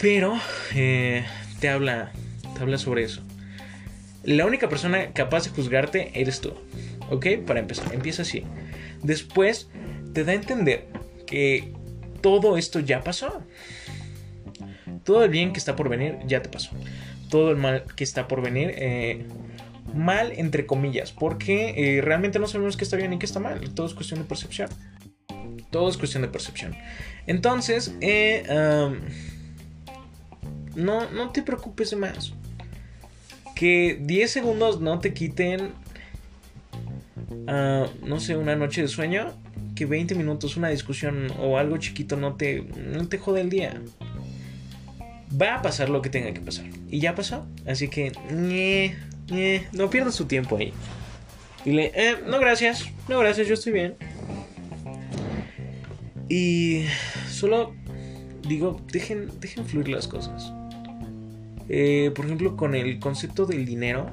Pero 0.00 0.34
eh, 0.74 1.24
te 1.60 1.68
habla, 1.68 2.12
te 2.54 2.60
habla 2.60 2.78
sobre 2.78 3.04
eso. 3.04 3.22
La 4.24 4.46
única 4.46 4.68
persona 4.68 5.12
capaz 5.12 5.44
de 5.44 5.50
juzgarte 5.50 6.10
eres 6.20 6.40
tú. 6.40 6.54
¿Ok? 7.10 7.26
Para 7.46 7.60
empezar, 7.60 7.92
empieza 7.94 8.22
así. 8.22 8.44
Después 9.02 9.68
te 10.14 10.24
da 10.24 10.32
a 10.32 10.34
entender 10.34 10.86
que 11.26 11.72
todo 12.20 12.56
esto 12.56 12.80
ya 12.80 13.02
pasó. 13.02 13.42
Todo 15.04 15.24
el 15.24 15.30
bien 15.30 15.52
que 15.52 15.58
está 15.58 15.76
por 15.76 15.88
venir 15.88 16.18
ya 16.26 16.42
te 16.42 16.48
pasó. 16.48 16.70
Todo 17.30 17.50
el 17.50 17.56
mal 17.56 17.84
que 17.96 18.04
está 18.04 18.28
por 18.28 18.42
venir, 18.42 18.72
eh, 18.76 19.24
mal 19.94 20.32
entre 20.36 20.66
comillas, 20.66 21.12
porque 21.12 21.74
eh, 21.76 22.00
realmente 22.00 22.38
no 22.38 22.46
sabemos 22.46 22.76
qué 22.76 22.84
está 22.84 22.96
bien 22.96 23.12
y 23.12 23.18
qué 23.18 23.26
está 23.26 23.40
mal. 23.40 23.72
Todo 23.74 23.86
es 23.86 23.94
cuestión 23.94 24.20
de 24.20 24.26
percepción. 24.26 24.68
Todo 25.70 25.88
es 25.88 25.96
cuestión 25.96 26.22
de 26.22 26.28
percepción. 26.28 26.74
Entonces, 27.26 27.94
eh, 28.00 28.44
no, 30.74 31.10
no 31.10 31.30
te 31.30 31.42
preocupes 31.42 31.90
de 31.90 31.96
más. 31.96 32.32
Que 33.54 33.98
10 34.00 34.30
segundos 34.30 34.80
no 34.80 34.98
te 35.00 35.12
quiten, 35.12 35.72
ah, 37.46 37.86
no 38.02 38.20
sé, 38.20 38.36
una 38.36 38.56
noche 38.56 38.82
de 38.82 38.88
sueño. 38.88 39.34
Que 39.74 39.86
20 39.86 40.14
minutos, 40.14 40.56
una 40.56 40.68
discusión 40.68 41.32
o 41.38 41.56
algo 41.58 41.76
chiquito 41.78 42.16
no 42.16 42.34
te, 42.34 42.62
no 42.62 43.08
te 43.08 43.18
jode 43.18 43.40
el 43.40 43.50
día. 43.50 43.80
Va 45.40 45.56
a 45.56 45.62
pasar 45.62 45.88
lo 45.88 46.02
que 46.02 46.10
tenga 46.10 46.32
que 46.32 46.40
pasar. 46.40 46.66
Y 46.88 47.00
ya 47.00 47.14
pasó. 47.14 47.46
Así 47.66 47.88
que, 47.88 48.12
no 49.72 49.90
pierdas 49.90 50.16
tu 50.16 50.24
tiempo 50.24 50.56
ahí. 50.56 50.72
Dile, 51.64 51.92
eh, 51.94 52.16
no 52.26 52.38
gracias, 52.38 52.86
no 53.08 53.18
gracias, 53.18 53.46
yo 53.46 53.54
estoy 53.54 53.72
bien. 53.72 53.96
Y 56.28 56.84
solo 57.28 57.74
digo, 58.48 58.80
dejen, 58.92 59.28
dejen 59.40 59.66
fluir 59.66 59.88
las 59.88 60.08
cosas. 60.08 60.52
Eh, 61.68 62.10
por 62.14 62.24
ejemplo, 62.24 62.56
con 62.56 62.74
el 62.74 62.98
concepto 62.98 63.46
del 63.46 63.64
dinero, 63.64 64.10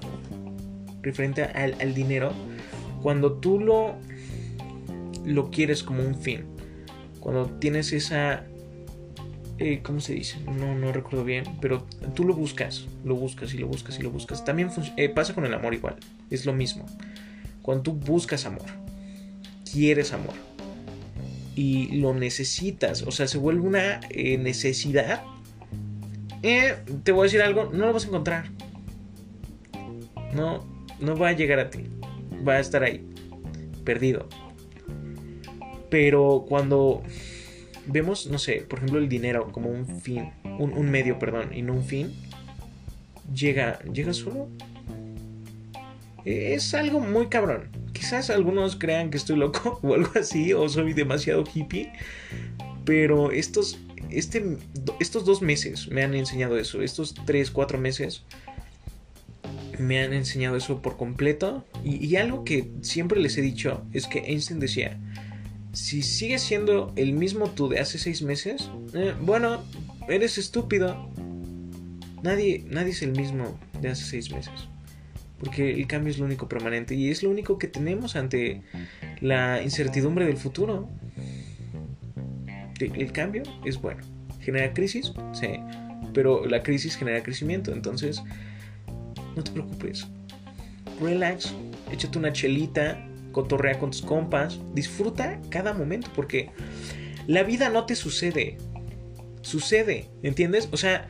referente 1.01 1.43
al, 1.43 1.93
dinero, 1.93 2.31
cuando 3.01 3.33
tú 3.33 3.59
lo, 3.59 3.95
lo 5.25 5.49
quieres 5.49 5.83
como 5.83 6.03
un 6.03 6.15
fin, 6.15 6.45
cuando 7.19 7.45
tienes 7.45 7.93
esa... 7.93 8.45
Eh, 9.59 9.81
¿Cómo 9.83 9.99
se 9.99 10.13
dice? 10.13 10.39
No, 10.41 10.75
no 10.75 10.91
recuerdo 10.91 11.23
bien, 11.23 11.43
pero 11.61 11.85
tú 12.15 12.23
lo 12.23 12.33
buscas, 12.33 12.85
lo 13.03 13.15
buscas 13.15 13.53
y 13.53 13.57
lo 13.57 13.67
buscas 13.67 13.99
y 13.99 14.03
lo 14.03 14.11
buscas. 14.11 14.45
También 14.45 14.69
eh, 14.97 15.09
pasa 15.09 15.33
con 15.33 15.45
el 15.45 15.53
amor 15.53 15.73
igual, 15.73 15.95
es 16.29 16.45
lo 16.45 16.53
mismo. 16.53 16.85
Cuando 17.61 17.83
tú 17.83 17.93
buscas 17.93 18.45
amor, 18.45 18.67
quieres 19.71 20.13
amor 20.13 20.35
y 21.55 21.97
lo 21.99 22.13
necesitas, 22.13 23.01
o 23.01 23.11
sea, 23.11 23.27
se 23.27 23.39
vuelve 23.39 23.61
una 23.61 23.99
necesidad 24.11 25.23
eh, 26.43 26.75
te 27.03 27.11
voy 27.11 27.21
a 27.21 27.23
decir 27.23 27.41
algo, 27.41 27.69
no 27.73 27.87
lo 27.87 27.93
vas 27.93 28.05
a 28.05 28.07
encontrar. 28.07 28.45
No, 30.33 30.65
no 30.99 31.17
va 31.17 31.29
a 31.29 31.33
llegar 31.33 31.59
a 31.59 31.69
ti. 31.69 31.85
Va 32.47 32.53
a 32.53 32.59
estar 32.59 32.83
ahí, 32.83 33.05
perdido. 33.83 34.27
Pero 35.89 36.45
cuando 36.47 37.01
vemos, 37.87 38.27
no 38.27 38.37
sé, 38.39 38.65
por 38.67 38.79
ejemplo, 38.79 38.99
el 38.99 39.09
dinero 39.09 39.51
como 39.51 39.69
un 39.69 40.01
fin, 40.01 40.31
un, 40.59 40.89
medio, 40.89 41.19
perdón, 41.19 41.53
y 41.53 41.61
no 41.61 41.73
un 41.73 41.83
fin, 41.83 42.13
llega, 43.33 43.79
llega 43.91 44.13
solo. 44.13 44.49
Es 46.25 46.73
algo 46.73 46.99
muy 46.99 47.27
cabrón. 47.27 47.69
Quizás 47.93 48.29
algunos 48.29 48.75
crean 48.75 49.09
que 49.09 49.17
estoy 49.17 49.37
loco 49.37 49.79
o 49.83 49.93
algo 49.93 50.11
así, 50.15 50.53
o 50.53 50.67
soy 50.69 50.93
demasiado 50.93 51.43
hippie, 51.53 51.91
pero 52.85 53.31
estos 53.31 53.79
este, 54.09 54.57
estos 54.99 55.25
dos 55.25 55.41
meses 55.41 55.87
me 55.89 56.03
han 56.03 56.13
enseñado 56.13 56.57
eso. 56.57 56.81
Estos 56.81 57.13
tres, 57.25 57.51
cuatro 57.51 57.77
meses 57.77 58.23
me 59.79 59.99
han 59.99 60.13
enseñado 60.13 60.55
eso 60.55 60.81
por 60.81 60.97
completo. 60.97 61.65
Y, 61.83 62.15
algo 62.15 62.43
que 62.43 62.71
siempre 62.81 63.19
les 63.19 63.37
he 63.37 63.41
dicho 63.41 63.85
es 63.93 64.07
que 64.07 64.19
Einstein 64.19 64.59
decía, 64.59 64.99
si 65.73 66.01
sigues 66.01 66.41
siendo 66.41 66.93
el 66.95 67.13
mismo 67.13 67.49
tú 67.49 67.69
de 67.69 67.79
hace 67.79 67.97
seis 67.97 68.21
meses, 68.21 68.69
eh, 68.93 69.13
bueno, 69.21 69.63
eres 70.07 70.37
estúpido. 70.37 71.09
Nadie, 72.23 72.65
nadie 72.67 72.91
es 72.91 73.01
el 73.01 73.11
mismo 73.11 73.59
de 73.81 73.89
hace 73.89 74.03
seis 74.03 74.31
meses. 74.31 74.67
Porque 75.39 75.71
el 75.71 75.85
cambio 75.85 76.11
es 76.11 76.17
lo 76.17 76.25
único 76.25 76.47
permanente 76.49 76.95
y 76.95 77.09
es 77.09 77.21
lo 77.21 77.29
único 77.29 77.59
que 77.59 77.67
tenemos 77.67 78.15
ante 78.15 78.63
la 79.21 79.61
incertidumbre 79.61 80.25
del 80.25 80.37
futuro 80.37 80.89
el 82.79 83.11
cambio 83.11 83.43
es 83.65 83.79
bueno. 83.81 84.01
¿Genera 84.39 84.73
crisis? 84.73 85.13
Sí. 85.33 85.59
Pero 86.13 86.45
la 86.45 86.63
crisis 86.63 86.95
genera 86.95 87.21
crecimiento. 87.23 87.73
Entonces, 87.73 88.21
no 89.35 89.43
te 89.43 89.51
preocupes. 89.51 90.07
Relax, 91.01 91.53
échate 91.91 92.17
una 92.17 92.31
chelita, 92.33 93.07
cotorrea 93.37 93.77
con 93.77 93.91
tus 93.91 94.01
compas, 94.01 94.59
disfruta 94.73 95.39
cada 95.49 95.71
momento 95.71 96.09
porque 96.15 96.49
la 97.27 97.43
vida 97.43 97.69
no 97.69 97.85
te 97.85 97.95
sucede. 97.95 98.57
Sucede, 99.43 100.09
¿entiendes? 100.23 100.69
O 100.71 100.77
sea, 100.77 101.07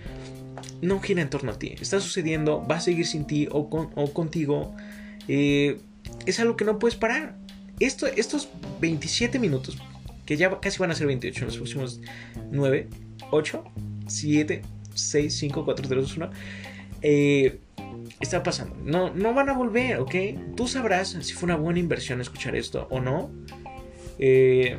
no 0.82 1.00
gira 1.00 1.22
en 1.22 1.30
torno 1.30 1.54
a 1.54 1.58
ti. 1.58 1.74
Está 1.80 2.02
sucediendo, 2.02 2.68
va 2.70 2.76
a 2.76 2.82
seguir 2.82 3.08
sin 3.08 3.26
ti 3.26 3.48
o, 3.50 3.60
o 3.60 4.14
contigo. 4.14 4.76
Eh, 5.30 5.80
es 6.26 6.42
algo 6.42 6.58
que 6.58 6.66
no 6.66 6.80
puedes 6.80 6.98
parar. 6.98 7.38
Esto, 7.80 8.08
estos 8.08 8.50
27 8.82 9.40
minutos, 9.40 9.78
que 10.26 10.36
ya 10.36 10.60
casi 10.60 10.80
van 10.80 10.92
a 10.92 10.96
ser 10.96 11.08
28 11.08 11.40
en 11.40 11.46
los 11.48 11.56
próximos 11.56 12.02
9, 12.52 12.90
8, 13.32 13.64
7, 14.08 14.62
6, 14.94 15.34
5, 15.34 15.64
4, 15.64 15.88
3, 15.88 16.02
2, 16.02 16.18
1. 16.18 16.30
Está 18.20 18.44
pasando. 18.44 18.76
No, 18.84 19.14
no 19.14 19.34
van 19.34 19.50
a 19.50 19.54
volver, 19.54 20.00
¿ok? 20.00 20.16
Tú 20.56 20.68
sabrás 20.68 21.18
si 21.22 21.34
fue 21.34 21.48
una 21.48 21.56
buena 21.56 21.80
inversión 21.80 22.22
escuchar 22.22 22.56
esto 22.56 22.88
o 22.90 23.00
no. 23.00 23.32
Eh, 24.20 24.78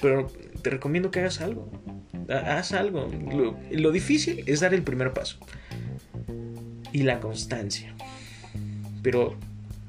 pero 0.00 0.30
te 0.62 0.70
recomiendo 0.70 1.10
que 1.10 1.20
hagas 1.20 1.40
algo. 1.40 1.70
Haz 2.28 2.72
algo. 2.72 3.08
Lo, 3.70 3.90
difícil 3.90 4.44
es 4.46 4.60
dar 4.60 4.74
el 4.74 4.82
primer 4.82 5.12
paso. 5.12 5.38
Y 6.92 7.02
la 7.02 7.20
constancia. 7.20 7.94
Pero 9.02 9.36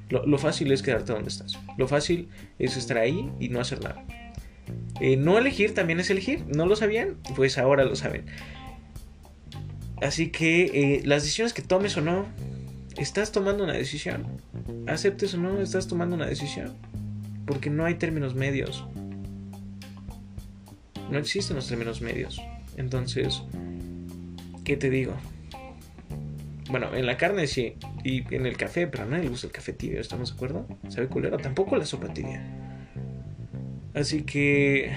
lo, 0.10 0.38
fácil 0.38 0.72
es 0.72 0.82
quedarte 0.82 1.14
donde 1.14 1.30
estás. 1.30 1.60
Lo 1.78 1.88
fácil 1.88 2.30
es 2.58 2.78
estar 2.78 2.98
ahí 2.98 3.30
y 3.40 3.50
no 3.50 3.60
hacer 3.60 3.82
nada. 3.82 4.04
Eh, 5.02 5.18
no 5.18 5.38
elegir 5.38 5.74
también 5.74 6.00
es 6.00 6.10
elegir. 6.10 6.46
¿No 6.48 6.66
lo 6.66 6.76
sabían? 6.76 7.18
Pues 7.36 7.58
ahora 7.58 7.86
lo 7.86 7.96
saben. 7.96 8.26
Así 10.02 10.30
que 10.30 10.66
eh, 10.66 11.02
las 11.06 11.24
decisiones 11.24 11.54
que 11.54 11.62
tomes 11.62 11.98
o 11.98 12.02
no, 12.02 12.26
estás 12.98 13.32
tomando 13.32 13.64
una 13.64 13.74
decisión. 13.74 14.28
Aceptes 14.88 15.34
o 15.34 15.38
no, 15.38 15.62
estás 15.62 15.88
tomando 15.88 16.16
una 16.16 16.26
decisión. 16.26 16.76
Porque 17.46 17.70
no 17.70 17.86
hay 17.86 17.96
términos 17.96 18.36
medios. 18.36 18.86
No 21.12 21.18
existen 21.18 21.56
los 21.56 21.68
términos 21.68 22.02
medios. 22.02 22.42
Entonces, 22.78 23.42
¿qué 24.64 24.78
te 24.78 24.90
digo? 24.90 25.14
Bueno, 26.70 26.94
en 26.96 27.06
la 27.06 27.18
carne 27.18 27.48
sí. 27.48 27.76
Y 28.04 28.34
en 28.34 28.46
el 28.46 28.56
café, 28.56 28.88
pero 28.88 29.06
nadie 29.06 29.24
le 29.24 29.30
gusta 29.30 29.48
el 29.48 29.54
café 29.54 29.74
tibio, 29.74 30.00
¿estamos 30.00 30.30
de 30.30 30.36
acuerdo? 30.36 30.68
¿Sabe 30.88 31.08
culero? 31.08 31.38
Tampoco 31.38 31.76
la 31.76 31.86
sopa 31.86 32.14
tibia. 32.14 32.42
Así 33.94 34.22
que, 34.22 34.94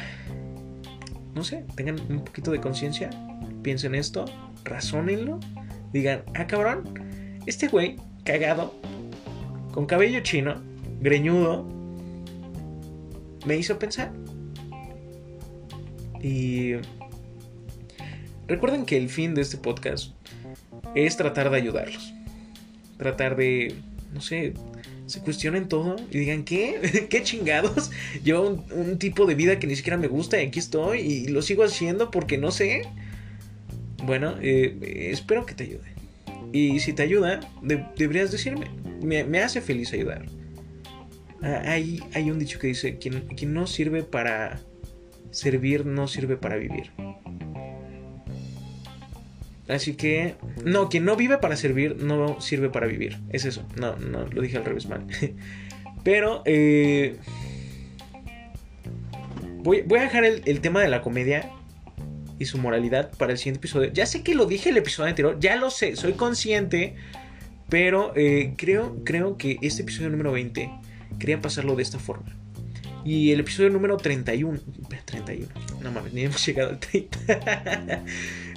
no 1.35 1.43
sé, 1.43 1.65
tengan 1.75 1.99
un 2.09 2.25
poquito 2.25 2.53
de 2.53 2.61
conciencia, 2.61 3.11
piensen 3.63 3.95
esto, 3.95 4.27
razónenlo, 4.65 5.41
digan, 5.93 6.23
ah 6.35 6.47
cabrón, 6.47 6.85
este 7.47 7.69
güey 7.69 7.97
cagado, 8.25 8.75
con 9.73 9.87
cabello 9.87 10.21
chino, 10.21 10.63
greñudo, 11.01 11.67
me 13.47 13.57
hizo 13.57 13.79
pensar. 13.79 14.13
Y 16.23 16.75
recuerden 18.47 18.87
que 18.87 18.97
el 18.97 19.09
fin 19.09 19.35
de 19.35 19.43
este 19.43 19.57
podcast 19.57 20.13
es 20.95 21.17
tratar 21.17 21.51
de 21.51 21.57
ayudarlos. 21.57 22.15
Tratar 22.97 23.37
de, 23.37 23.75
no 24.13 24.21
sé, 24.21 24.55
se 25.07 25.21
cuestionen 25.21 25.69
todo 25.69 25.97
y 26.11 26.19
digan, 26.19 26.45
¿qué? 26.45 27.07
¿Qué 27.11 27.23
chingados? 27.23 27.91
Llevo 28.23 28.65
un, 28.71 28.99
tipo 28.99 29.27
de 29.27 29.35
vida 29.35 29.59
que 29.59 29.67
ni 29.67 29.77
siquiera 29.77 29.97
me 29.97 30.09
gusta 30.09 30.41
y 30.41 30.47
aquí 30.47 30.59
estoy 30.59 31.01
y 31.01 31.29
lo 31.29 31.43
sigo 31.43 31.65
haciendo 31.65 32.11
porque 32.11 32.39
no 32.39 32.51
sé. 32.51 32.89
Bueno, 34.03 34.35
eh, 34.41 35.11
espero 35.11 35.47
que 35.47 35.55
te 35.55 35.65
ayude. 35.65 35.93
Y 36.53 36.81
si 36.81 36.93
te 36.93 37.03
ayuda, 37.03 37.41
deberías 37.97 38.31
decirme. 38.31 38.71
Me, 39.03 39.41
hace 39.41 39.61
feliz 39.61 39.93
ayudar. 39.93 40.27
Ah, 41.43 41.63
hay, 41.67 42.31
un 42.31 42.39
dicho 42.39 42.59
que 42.59 42.69
dice, 42.69 42.99
quien, 42.99 43.27
quien 43.29 43.55
no 43.55 43.67
sirve 43.67 44.03
para 44.03 44.61
servir, 45.31 45.87
no 45.87 46.07
sirve 46.09 46.37
para 46.37 46.57
vivir. 46.57 46.91
Así 49.69 49.95
que, 49.95 50.35
no, 50.65 50.89
quien 50.89 51.05
no 51.05 51.17
vive 51.17 51.39
para 51.39 51.57
servir, 51.57 51.97
no 51.97 52.41
sirve 52.41 52.69
para 52.69 52.87
vivir. 52.87 53.19
Es 53.31 53.45
eso. 53.45 53.67
No, 53.77 53.97
no, 53.97 54.27
lo 54.27 54.43
dije 54.43 54.59
al 54.59 54.65
revés 54.65 54.87
mal. 54.87 55.07
Pero, 56.05 56.43
eh, 56.45 57.17
voy, 59.63 59.85
a 59.99 60.03
dejar 60.03 60.25
el, 60.25 60.61
tema 60.61 60.83
de 60.83 60.89
la 60.89 61.01
comedia. 61.01 61.51
Y 62.43 62.47
su 62.47 62.59
moralidad 62.59 63.11
para 63.17 63.33
el 63.33 63.39
siguiente 63.39 63.59
episodio. 63.59 63.93
Ya 63.93 64.07
sé 64.07 64.23
que 64.23 64.35
lo 64.35 64.47
dije 64.47 64.71
el 64.71 64.77
episodio 64.77 65.09
anterior, 65.09 65.39
ya 65.41 65.57
lo 65.57 65.71
sé, 65.71 65.97
soy 65.97 66.13
consciente, 66.13 66.97
pero 67.69 68.13
eh, 68.17 68.55
creo, 68.57 69.03
creo 69.05 69.37
que 69.37 69.59
este 69.63 69.83
episodio 69.83 70.11
número 70.11 70.33
20 70.33 70.71
quería 71.19 71.41
pasarlo 71.41 71.75
de 71.77 71.83
esta 71.83 71.99
forma. 71.99 72.37
Y 73.05 73.33
el 73.33 73.41
episodio 73.41 73.71
número 73.71 73.97
31, 73.97 74.61
31, 75.05 75.49
no 75.83 75.93
mames, 75.93 76.13
ni 76.13 76.23
hemos 76.23 76.45
llegado 76.47 76.71
al 76.71 76.79
30. 76.79 78.05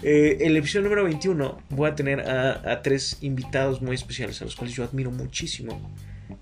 Eh, 0.04 0.46
el 0.46 0.56
episodio 0.56 0.84
número 0.84 1.04
21 1.06 1.58
voy 1.70 1.90
a 1.90 1.96
tener 1.96 2.20
a, 2.20 2.84
tres 2.84 3.18
invitados 3.22 3.82
muy 3.82 3.96
especiales, 3.96 4.40
a 4.40 4.46
los 4.46 4.56
cuales 4.56 4.76
yo 4.76 4.84
admiro 4.84 5.10
muchísimo. 5.10 5.82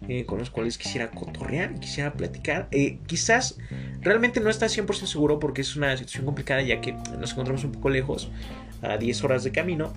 Eh, 0.10 0.26
con 0.26 0.40
los 0.40 0.50
cuales 0.50 0.78
quisiera 0.78 1.12
cotorrear, 1.12 1.80
quisiera 1.80 2.12
platicar. 2.14 2.68
Eh, 2.72 2.98
quizás 3.08 3.58
realmente 4.02 4.42
no 4.42 4.50
está 4.50 4.66
100% 4.66 5.06
seguro 5.06 5.40
porque 5.40 5.62
es 5.62 5.78
una 5.78 5.96
situación 5.96 6.26
complicada 6.26 6.62
ya 6.62 6.82
que 6.82 6.92
nos 6.92 7.32
encontramos 7.32 7.64
un 7.64 7.72
poco 7.72 7.90
lejos, 7.90 8.30
a 8.82 8.98
10 8.98 9.24
horas 9.24 9.46
de 9.46 9.52
camino, 9.54 9.94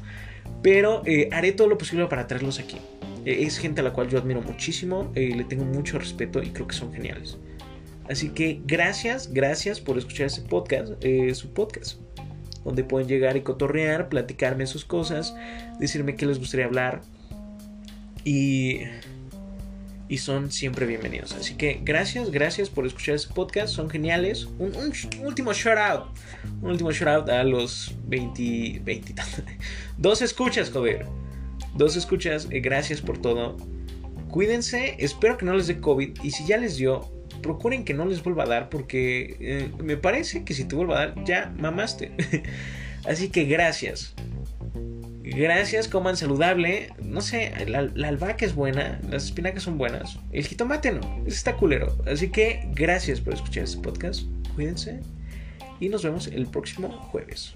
pero 0.63 1.03
haré 1.33 1.51
todo 1.53 1.67
lo 1.67 1.77
posible 1.77 2.07
para 2.07 2.29
traerlos 2.29 2.61
aquí. 2.61 2.77
es 3.25 3.59
gente 3.59 3.81
a 3.81 3.85
la 3.85 3.93
cual 3.93 4.09
yo 4.09 4.19
admiro 4.19 4.41
muchísimo, 4.43 5.11
le 5.17 5.43
tengo 5.43 5.65
mucho 5.65 5.99
respeto 5.99 6.41
y 6.41 6.51
creo 6.51 6.69
que 6.69 6.77
son 6.77 6.93
geniales. 6.93 7.37
Así 8.09 8.29
que 8.31 8.61
gracias, 8.65 9.33
gracias 9.33 9.81
por 9.81 9.99
escuchar 9.99 10.27
este 10.27 10.43
podcast, 10.43 10.93
eh, 11.01 11.35
su 11.35 11.53
podcast, 11.53 12.01
donde 12.65 12.85
pueden 12.85 13.09
llegar 13.09 13.37
y 13.37 13.41
cotorrear, 13.41 14.09
platicarme 14.09 14.67
sus 14.67 14.85
cosas, 14.85 15.35
decirme 15.81 16.15
qué 16.15 16.27
les 16.27 16.39
gustaría 16.39 16.67
hablar 16.67 17.01
y, 18.25 18.81
y 20.09 20.19
son 20.19 20.51
siempre 20.53 20.87
bienvenidos. 20.87 21.33
Así 21.33 21.55
que 21.55 21.81
gracias, 21.83 22.31
gracias 22.31 22.71
por 22.71 22.87
escuchar 22.87 23.15
este 23.15 23.33
podcast, 23.35 23.75
son 23.75 23.91
geniales. 23.91 24.47
Un, 24.59 24.73
último 25.25 25.53
shout 25.53 25.79
out, 25.79 26.05
un 26.63 26.71
último 26.71 26.93
shout 26.93 27.09
out 27.09 27.29
a 27.29 27.43
los 27.45 27.95
20, 28.07 28.83
20 28.85 29.15
dos 29.99 30.23
escuchas, 30.23 30.71
joder, 30.71 31.07
dos 31.75 31.97
escuchas, 31.97 32.49
eh, 32.51 32.61
gracias 32.61 33.01
por 33.01 33.19
todo. 33.19 33.57
Cuídense, 34.29 34.97
espero 34.99 35.39
que 35.39 35.47
no 35.47 35.55
les 35.55 35.67
dé 35.67 35.81
COVID 35.81 36.19
y 36.23 36.31
si 36.31 36.45
ya 36.47 36.59
les 36.59 36.77
dio, 36.77 37.11
procuren 37.43 37.85
que 37.85 37.95
no 37.95 38.07
les 38.07 38.23
vuelva 38.23 38.45
a 38.45 38.47
dar 38.47 38.69
porque 38.69 39.37
eh, 39.41 39.71
me 39.83 39.97
parece 39.97 40.45
que 40.45 40.55
si 40.55 40.65
te 40.65 40.77
vuelva 40.77 41.01
a 41.01 41.07
dar 41.07 41.25
ya 41.25 41.53
mamaste. 41.59 42.13
Así 43.07 43.29
que 43.29 43.45
gracias. 43.45 44.15
Gracias, 45.37 45.87
coman 45.87 46.17
saludable. 46.17 46.95
No 47.03 47.21
sé, 47.21 47.53
la, 47.67 48.09
albahaca 48.09 48.47
es 48.47 48.55
buena, 48.55 48.99
las 49.11 49.27
espinacas 49.27 49.65
son 49.65 49.77
buenas. 49.77 50.19
El 50.33 50.47
jitomate 50.47 50.93
no, 50.93 51.25
está 51.27 51.57
culero. 51.57 51.95
Así 52.11 52.31
que 52.31 52.67
gracias 52.75 53.21
por 53.21 53.35
escuchar 53.35 53.65
este 53.65 53.83
podcast. 53.83 54.23
Cuídense 54.55 55.01
y 55.79 55.91
nos 55.91 56.03
vemos 56.03 56.27
el 56.29 56.47
próximo 56.47 56.89
jueves. 56.89 57.55